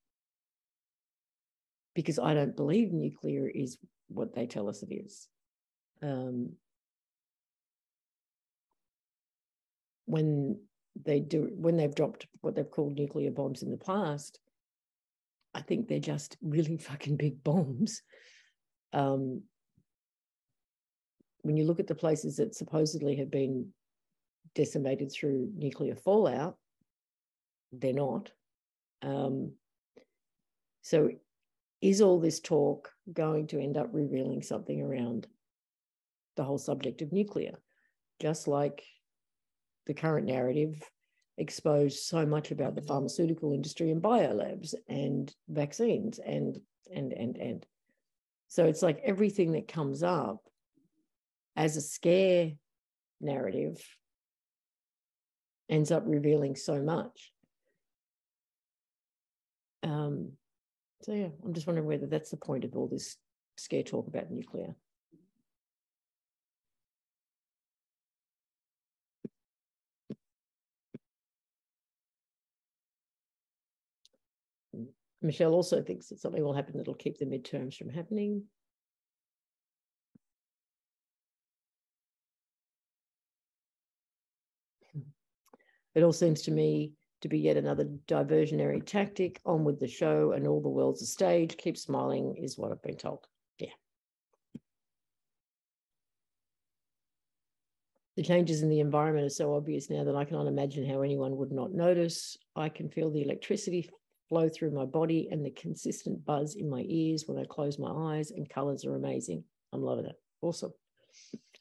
[1.95, 3.79] because I don't believe nuclear is
[4.09, 5.29] what they tell us it is.
[6.03, 6.53] Um,
[10.07, 10.61] when
[11.05, 14.39] they do when they've dropped what they've called nuclear bombs in the past,
[15.55, 18.03] I think they're just really fucking big bombs
[18.93, 19.43] um,
[21.43, 23.69] when you look at the places that supposedly have been
[24.55, 26.57] decimated through nuclear fallout,
[27.73, 28.31] they're not.
[29.03, 29.53] Um,
[30.83, 31.11] so,
[31.81, 35.27] is all this talk going to end up revealing something around
[36.37, 37.55] the whole subject of nuclear?
[38.21, 38.85] Just like
[39.87, 40.81] the current narrative
[41.39, 46.61] exposed so much about the pharmaceutical industry and biolabs and vaccines and
[46.95, 47.67] and and and
[48.53, 50.45] so it's like everything that comes up
[51.57, 52.53] as a scare
[53.19, 53.83] narrative
[55.71, 57.33] ends up revealing so much.
[59.83, 60.33] Um,
[61.01, 63.17] so yeah, I'm just wondering whether that's the point of all this
[63.57, 64.77] scare talk about nuclear.
[75.23, 78.45] Michelle also thinks that something will happen that'll keep the midterms from happening.
[84.93, 85.01] Hmm.
[85.95, 89.41] It all seems to me to be yet another diversionary tactic.
[89.47, 91.57] On with the show, and all the world's a stage.
[91.57, 93.27] Keep smiling, is what I've been told.
[93.59, 93.69] Yeah.
[98.17, 101.37] The changes in the environment are so obvious now that I cannot imagine how anyone
[101.37, 102.37] would not notice.
[102.57, 103.89] I can feel the electricity
[104.33, 107.91] flow through my body and the consistent buzz in my ears when I close my
[108.17, 109.45] eyes, and colors are amazing.
[109.75, 110.17] I'm loving it.
[110.41, 110.73] Awesome.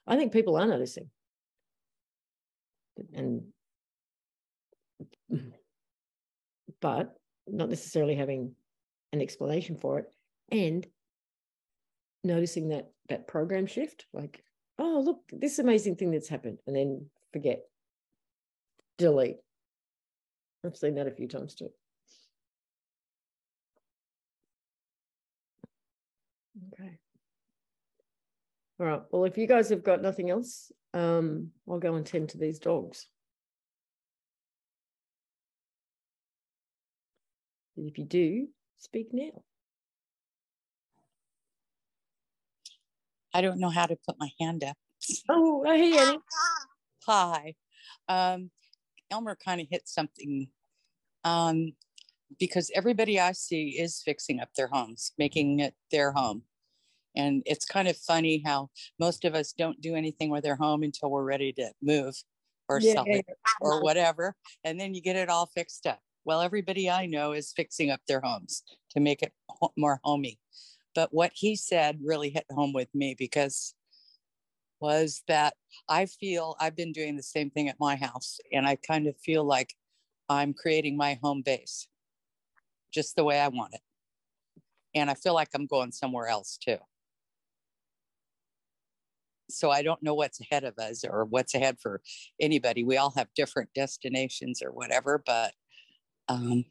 [0.07, 1.09] I think people are noticing.
[3.13, 3.41] And
[6.81, 7.13] but
[7.45, 8.55] not necessarily having
[9.11, 10.05] an explanation for it
[10.49, 10.87] and
[12.23, 14.43] noticing that that program shift like
[14.79, 17.63] oh look this amazing thing that's happened and then forget
[18.97, 19.37] delete
[20.63, 21.69] i've seen that a few times too
[26.67, 26.97] okay
[28.79, 32.29] all right well if you guys have got nothing else um i'll go and tend
[32.29, 33.07] to these dogs
[37.77, 38.47] if you do
[38.77, 39.43] speak now
[43.33, 44.77] I don't know how to put my hand up.
[45.29, 46.23] Oh, I hear you.
[47.07, 47.55] Hi.
[48.07, 48.51] Um,
[49.09, 50.47] Elmer kind of hit something
[51.23, 51.73] um,
[52.39, 56.43] because everybody I see is fixing up their homes, making it their home.
[57.15, 58.69] And it's kind of funny how
[58.99, 62.15] most of us don't do anything with their home until we're ready to move
[62.69, 63.25] or Yeah, sell it
[63.59, 64.35] or whatever.
[64.63, 65.99] And then you get it all fixed up.
[66.23, 69.33] Well, everybody I know is fixing up their homes to make it
[69.75, 70.39] more homey.
[70.93, 73.73] But what he said really hit home with me because
[74.79, 75.53] was that
[75.87, 79.15] I feel I've been doing the same thing at my house and I kind of
[79.17, 79.75] feel like
[80.27, 81.87] I'm creating my home base
[82.91, 83.81] just the way I want it.
[84.93, 86.77] And I feel like I'm going somewhere else too.
[89.57, 92.01] So I don't know what's ahead of us or what's ahead for
[92.39, 92.83] anybody.
[92.83, 95.53] We all have different destinations or whatever, but
[96.29, 96.65] um,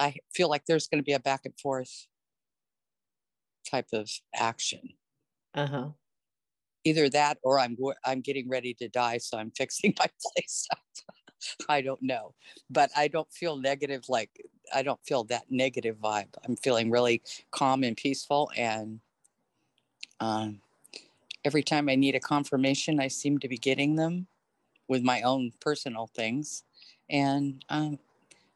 [0.00, 2.06] I feel like there's going to be a back and forth
[3.64, 4.94] type of action
[5.54, 5.92] Uh-huh.
[6.84, 10.78] either that or I'm I'm getting ready to die, so I'm fixing my place up.
[11.68, 12.34] I don't know,
[12.70, 14.08] but I don't feel negative.
[14.08, 14.30] Like
[14.74, 16.34] I don't feel that negative vibe.
[16.44, 19.00] I'm feeling really calm and peaceful, and
[20.20, 20.60] um,
[21.44, 24.26] every time I need a confirmation, I seem to be getting them
[24.88, 26.64] with my own personal things,
[27.10, 27.98] and um,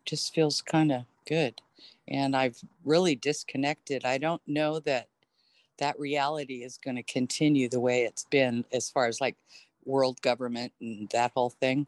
[0.05, 1.61] just feels kind of good.
[2.09, 4.05] And I've really disconnected.
[4.05, 5.09] I don't know that
[5.79, 9.37] that reality is going to continue the way it's been as far as like
[9.85, 11.87] world government and that whole thing.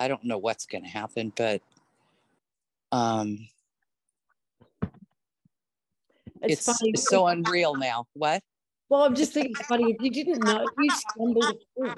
[0.00, 1.60] I don't know what's going to happen, but
[2.92, 3.48] um,
[6.42, 8.06] It's, it's, so unreal now.
[8.14, 8.42] What?
[8.88, 9.92] Well, I'm just thinking funny.
[9.92, 11.96] If you didn't know, if you stumbled across,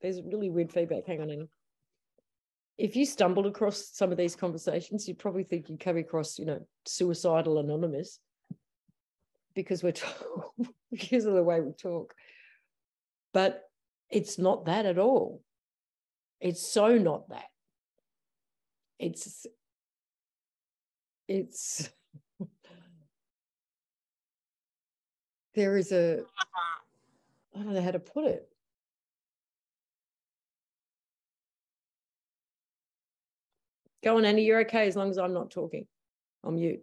[0.00, 1.06] there's really weird feedback.
[1.06, 1.48] Hang on.
[2.78, 6.46] If you stumbled across some of these conversations, you'd probably think you'd come across, you
[6.46, 8.18] know, suicidal anonymous
[9.54, 9.92] because we're
[10.90, 12.14] because of the way we talk.
[13.34, 13.62] But
[14.08, 15.42] it's not that at all.
[16.40, 17.44] It's so not that.
[18.98, 19.46] It's
[21.28, 21.90] it's
[25.54, 27.60] there is a uh-huh.
[27.60, 28.48] I don't know how to put it.
[34.02, 34.42] Go on, Andy.
[34.42, 35.86] You're okay as long as I'm not talking.
[36.44, 36.80] I'm mute.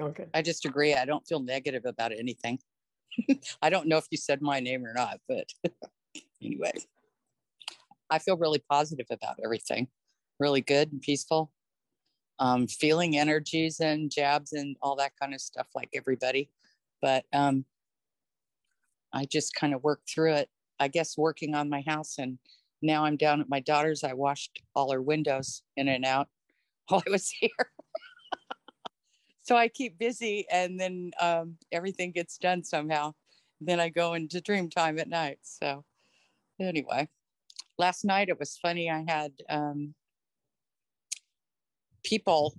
[0.00, 0.26] Okay.
[0.32, 0.94] I just agree.
[0.94, 2.58] I don't feel negative about anything.
[3.62, 5.52] I don't know if you said my name or not, but
[6.42, 6.72] anyway,
[8.10, 9.88] I feel really positive about everything.
[10.38, 11.52] Really good and peaceful.
[12.38, 16.50] Um, feeling energies and jabs and all that kind of stuff like everybody.
[17.02, 17.64] But um,
[19.12, 20.48] I just kind of worked through it.
[20.80, 22.38] I guess working on my house and
[22.80, 24.04] now I'm down at my daughter's.
[24.04, 26.28] I washed all her windows in and out
[26.88, 27.50] while I was here.
[29.42, 33.14] so I keep busy and then um, everything gets done somehow.
[33.60, 35.38] Then I go into dream time at night.
[35.42, 35.84] So
[36.60, 37.08] anyway,
[37.78, 38.90] last night it was funny.
[38.90, 39.94] I had um,
[42.04, 42.54] people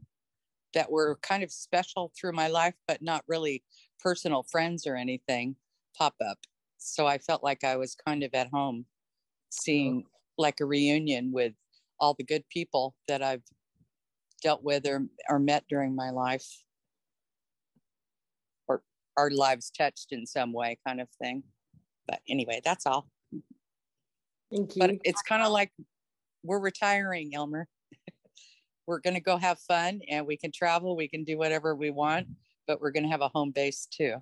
[0.74, 3.64] that were kind of special through my life, but not really
[4.00, 5.56] personal friends or anything
[5.98, 6.38] pop up.
[6.78, 8.86] So I felt like I was kind of at home
[9.50, 10.06] seeing
[10.38, 11.54] like a reunion with
[12.00, 13.44] all the good people that I've
[14.42, 16.48] dealt with or, or met during my life
[18.68, 18.82] or
[19.18, 21.44] our lives touched in some way kind of thing
[22.08, 23.10] but anyway that's all
[24.52, 24.80] Thank you.
[24.80, 25.72] but it's kind of like
[26.44, 27.68] we're retiring elmer
[28.88, 31.92] we're going to go have fun and we can travel we can do whatever we
[31.92, 32.28] want
[32.68, 34.16] but we're going to have a home base too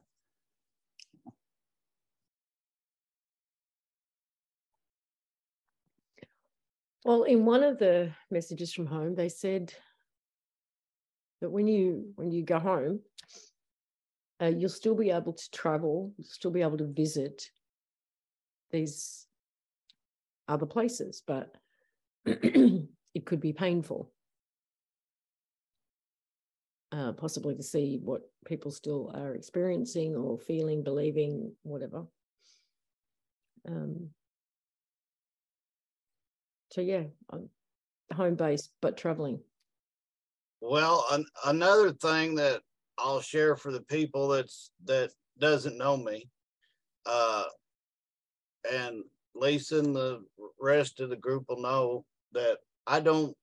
[7.07, 9.73] Well, in one of the messages from home, they said
[11.39, 12.99] that when you when you go home,
[14.41, 17.49] uh, you'll still be able to travel, you'll still be able to visit
[18.71, 19.26] these
[20.47, 21.53] other places, but
[22.25, 24.11] it could be painful.
[26.91, 32.05] Uh, possibly to see what people still are experiencing or feeling, believing, whatever.
[33.67, 34.09] Um,
[36.71, 37.49] so yeah, I'm
[38.13, 39.39] home base but traveling.
[40.61, 42.61] Well, an, another thing that
[42.97, 46.29] I'll share for the people that's that doesn't know me,
[47.05, 47.43] uh,
[48.71, 49.03] and
[49.39, 50.23] Lisa and the
[50.59, 53.35] rest of the group will know that I don't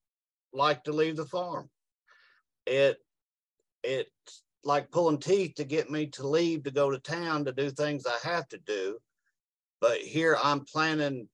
[0.52, 1.68] like to leave the farm.
[2.66, 2.98] It
[3.82, 7.70] it's like pulling teeth to get me to leave to go to town to do
[7.70, 8.98] things I have to do.
[9.80, 11.28] But here I'm planning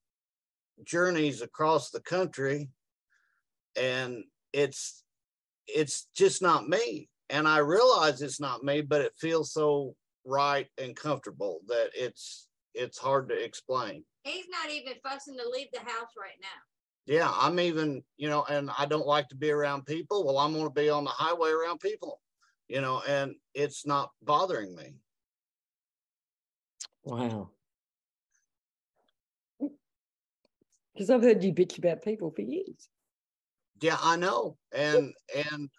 [0.84, 2.70] journeys across the country
[3.76, 5.04] and it's
[5.68, 7.08] it's just not me.
[7.28, 12.48] And I realize it's not me, but it feels so right and comfortable that it's
[12.74, 14.04] it's hard to explain.
[14.22, 16.48] He's not even fussing to leave the house right now.
[17.06, 20.24] Yeah, I'm even, you know, and I don't like to be around people.
[20.24, 22.20] Well, I'm going to be on the highway around people,
[22.68, 24.94] you know, and it's not bothering me.
[27.02, 27.50] Wow.
[30.94, 32.90] Because I've heard you bitch about people for years.
[33.80, 34.58] Yeah, I know.
[34.72, 35.70] And and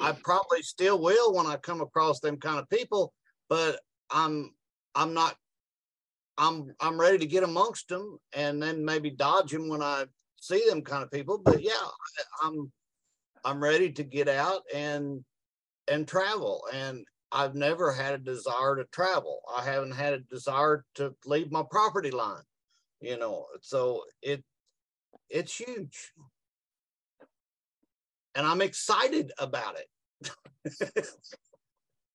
[0.00, 3.12] I probably still will when I come across them kind of people,
[3.48, 3.78] but
[4.10, 4.50] I'm
[4.96, 5.36] I'm not
[6.36, 10.06] I'm I'm ready to get amongst them and then maybe dodge them when I
[10.40, 11.38] see them kind of people.
[11.38, 11.72] But yeah,
[12.42, 12.72] I'm
[13.44, 15.24] I'm ready to get out and
[15.88, 16.66] and travel.
[16.72, 19.40] And I've never had a desire to travel.
[19.54, 22.42] I haven't had a desire to leave my property line.
[23.00, 24.44] You know, so it
[25.28, 26.12] it's huge.
[28.34, 31.00] And I'm excited about it.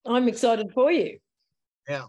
[0.05, 1.19] I'm excited for you.
[1.87, 2.05] Yeah.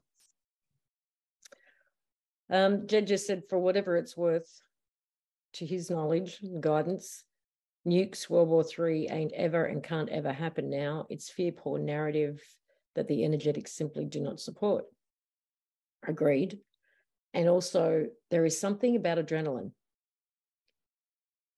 [2.51, 4.61] Um, Jed just said, for whatever it's worth,
[5.55, 7.25] to his knowledge and guidance,
[7.87, 11.07] nukes World War III ain't ever and can't ever happen now.
[11.11, 12.43] It's fear poor narrative
[12.97, 14.85] that the energetics simply do not support.
[16.07, 16.59] Agreed.
[17.35, 19.71] And also, there is something about adrenaline.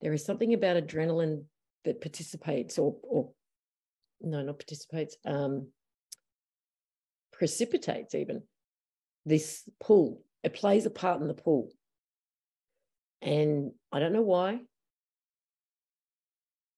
[0.02, 1.44] There is something about adrenaline
[1.84, 3.30] that participates, or, or
[4.20, 5.68] no, not participates, um,
[7.32, 8.42] precipitates even
[9.24, 11.70] this pull it plays a part in the pool.
[13.20, 14.60] And I don't know why,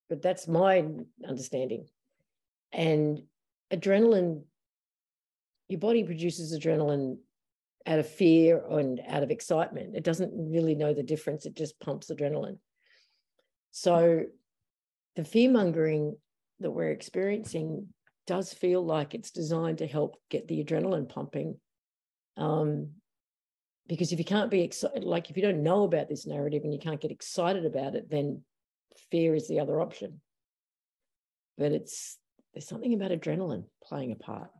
[0.08, 0.84] but that's my
[1.26, 1.86] understanding.
[2.72, 3.22] And
[3.72, 4.42] adrenaline,
[5.68, 7.16] your body produces adrenaline
[7.86, 9.96] out of fear and out of excitement.
[9.96, 12.58] It doesn't really know the difference, it just pumps adrenaline.
[13.70, 14.24] So
[15.16, 16.16] the fear mongering
[16.60, 17.88] that we're experiencing
[18.26, 21.56] does feel like it's designed to help get the adrenaline pumping.
[22.36, 22.90] Um,
[23.86, 26.72] because if you can't be excited like if you don't know about this narrative and
[26.72, 28.42] you can't get excited about it then
[29.10, 30.20] fear is the other option.
[31.58, 32.18] But it's
[32.52, 34.50] there's something about adrenaline playing a part.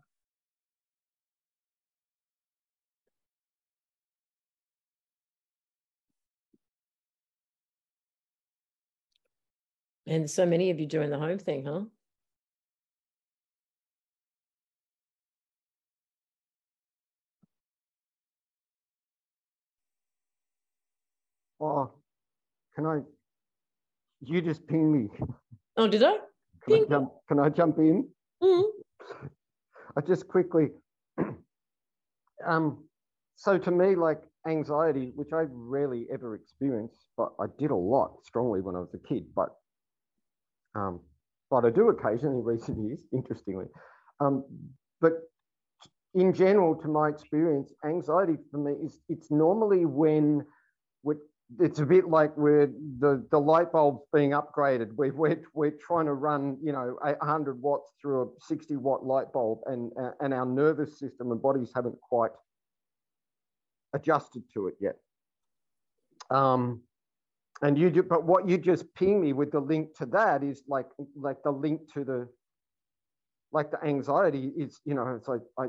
[10.07, 11.85] And so many of you doing the home thing huh
[21.61, 21.91] Oh,
[22.75, 23.01] can I?
[24.21, 25.09] You just ping me.
[25.77, 26.17] Oh, did I?
[26.67, 27.13] Can I jump?
[27.29, 28.09] Can I jump in?
[28.43, 28.65] Mm.
[29.97, 30.69] I just quickly.
[32.47, 32.85] um,
[33.37, 38.19] so to me, like anxiety, which I rarely ever experienced, but I did a lot
[38.25, 39.25] strongly when I was a kid.
[39.35, 39.51] But
[40.75, 41.01] um,
[41.51, 43.67] but I do occasionally in recent years, interestingly.
[44.21, 44.45] Um,
[45.01, 45.13] but
[46.15, 50.45] in general, to my experience, anxiety for me is it's normally when
[51.61, 52.67] it's a bit like we're
[52.99, 54.91] the, the light bulb's being upgraded.
[54.97, 59.33] We, we're, we're trying to run, you know, 100 watts through a 60 watt light
[59.33, 62.33] bulb and, and our nervous system and bodies haven't quite
[63.95, 64.97] adjusted to it yet.
[66.31, 66.81] Um,
[67.63, 70.63] and you, do, but what you just ping me with the link to that is
[70.67, 72.29] like, like the link to the,
[73.53, 75.67] like the anxiety is, you know, it's like, I,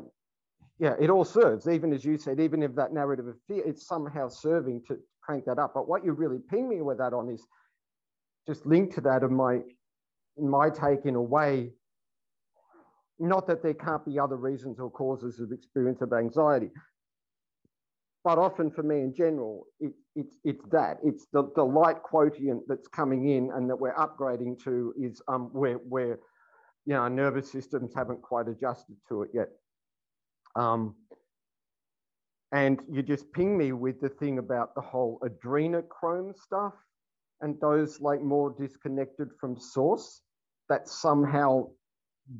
[0.80, 3.88] yeah, it all serves, even as you said, even if that narrative of fear, it's
[3.88, 5.72] somehow serving to, crank that up.
[5.74, 7.46] But what you really ping me with that on is
[8.48, 9.62] just link to that of my
[10.38, 11.72] my take in a way.
[13.18, 16.70] Not that there can't be other reasons or causes of experience of anxiety,
[18.26, 22.64] but often for me in general, it, it's it's that it's the, the light quotient
[22.68, 26.20] that's coming in and that we're upgrading to is um where where
[26.86, 29.50] you know our nervous systems haven't quite adjusted to it yet.
[30.56, 30.96] Um,
[32.52, 36.74] and you just ping me with the thing about the whole adrenochrome stuff
[37.42, 40.22] and those like more disconnected from source
[40.70, 41.68] that somehow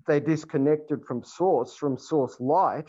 [0.08, 2.88] they're disconnected from source from source light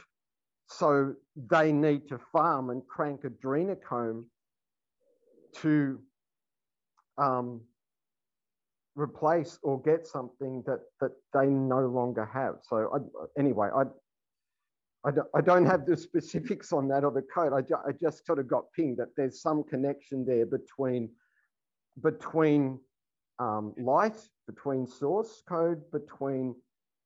[0.69, 1.15] so
[1.51, 4.25] they need to farm and crank adrenochrome
[5.55, 6.01] to
[7.19, 7.61] um,
[8.95, 12.57] replace or get something that that they no longer have.
[12.63, 13.83] So I, anyway, I,
[15.07, 17.53] I don't, have the specifics on that or the code.
[17.53, 21.11] I, ju I just sort of got pinged that there's some connection there between
[22.03, 22.81] between
[23.39, 24.17] um, light,
[24.47, 26.55] between source code, between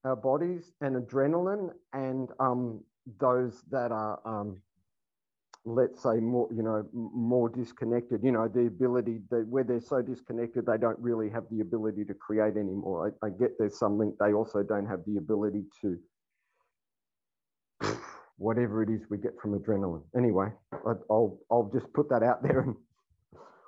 [0.05, 2.83] our bodies and adrenaline and um,
[3.19, 4.61] those that are, um,
[5.65, 10.01] let's say, more, you know, more disconnected, you know, the ability that where they're so
[10.01, 13.15] disconnected, they don't really have the ability to create anymore.
[13.23, 15.99] I, I get there's some link, they also don't have the ability to,
[18.41, 20.03] whatever it is we get from adrenaline.
[20.17, 22.61] Anyway, I, will I'll just put that out there.
[22.61, 22.77] And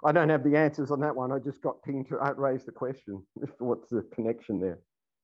[0.04, 1.30] I don't have the answers on that one.
[1.30, 3.22] I just got pinged to raise the question.
[3.58, 4.78] What's the connection there?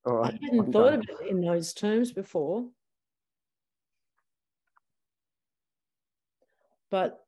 [0.05, 0.35] All right.
[0.35, 1.01] I hadn't I'm thought done.
[1.01, 2.67] of it in those terms before.
[6.91, 7.25] but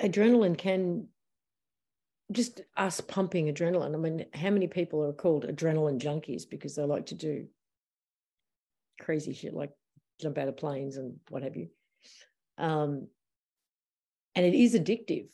[0.00, 1.08] adrenaline can
[2.32, 3.94] just us pumping adrenaline.
[3.94, 7.46] I mean, how many people are called adrenaline junkies because they like to do
[9.00, 9.70] crazy shit like
[10.20, 11.68] jump out of planes and what have you?
[12.58, 13.08] Um,
[14.34, 15.28] and it is addictive.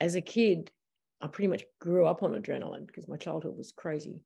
[0.00, 0.70] As a kid,
[1.20, 4.20] I pretty much grew up on adrenaline because my childhood was crazy.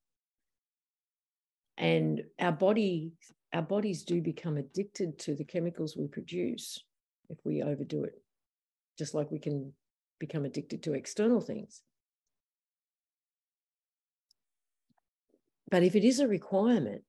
[1.78, 3.12] And our body
[3.54, 6.82] our bodies do become addicted to the chemicals we produce
[7.28, 8.14] if we overdo it,
[8.98, 9.72] just like we can
[10.18, 11.82] become addicted to external things.
[15.70, 17.02] But if it is a requirement,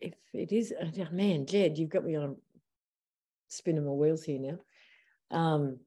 [0.00, 2.36] if it is, oh man, Jed, you've got me on
[3.48, 5.36] spinning my wheels here now.
[5.36, 5.78] Um,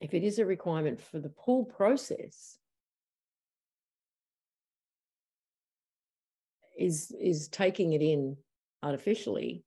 [0.00, 2.58] if it is a requirement for the pull process,
[6.78, 8.38] is is taking it in
[8.82, 9.62] artificially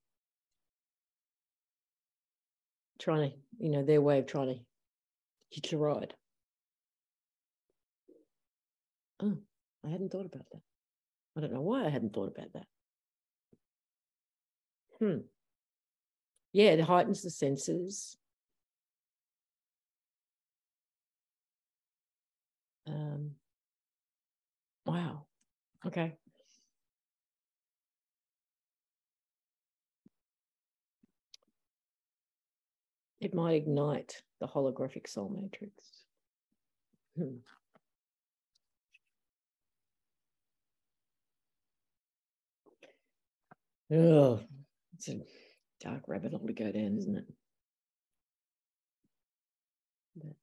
[3.00, 4.60] trying to you know their way of trying to
[5.52, 6.16] hitch a ride.
[9.22, 9.38] Oh
[9.86, 10.62] i hadn't thought about that.
[11.38, 12.66] I don't know why i hadn't thought about that
[15.00, 15.20] hmm.
[16.54, 18.18] Yeah it heightens the senses.
[22.88, 23.32] Um
[24.86, 25.26] wow.
[25.86, 26.14] Okay.
[33.20, 36.04] It might ignite the holographic soul matrix.
[37.16, 37.38] Hmm.
[43.92, 44.42] Oh,
[45.08, 47.26] it's a dark rabbit hole to go down, isn't it?
[50.16, 50.36] But...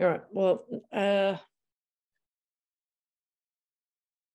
[0.00, 0.20] All right.
[0.32, 1.36] Well, uh,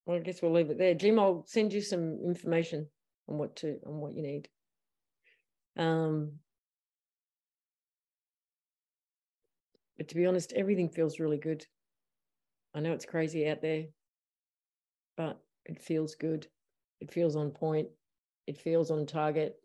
[0.06, 0.94] well, I guess we'll leave it there.
[0.94, 2.86] Jim, I'll send you some information
[3.28, 4.48] on what to on what you need.
[5.76, 6.32] Um,
[9.96, 11.66] but to be honest, everything feels really good.
[12.74, 13.88] I know it's crazy out there,
[15.16, 16.46] but it feels good.
[17.00, 17.88] It feels on point.
[18.46, 19.56] It feels on target.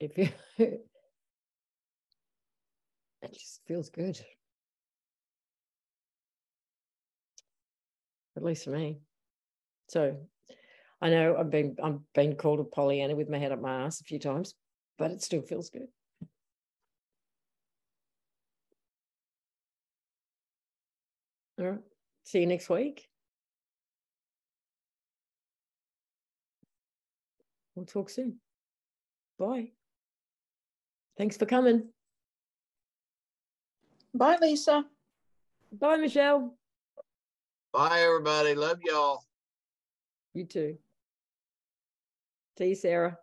[0.00, 0.88] It feels it
[3.32, 4.20] just feels good.
[8.36, 9.02] At least for me.
[9.88, 10.28] So
[11.00, 14.00] I know I've been I've been called a Pollyanna with my head up my ass
[14.00, 14.54] a few times,
[14.98, 15.88] but it still feels good.
[21.58, 21.89] All right.
[22.30, 23.08] See you next week.
[27.74, 28.36] We'll talk soon.
[29.36, 29.72] Bye.
[31.18, 31.88] Thanks for coming.
[34.14, 34.84] Bye, Lisa.
[35.72, 36.54] Bye, Michelle.
[37.72, 38.54] Bye, everybody.
[38.54, 39.24] Love y'all.
[40.32, 40.78] You too.
[42.58, 43.18] See you, Sarah.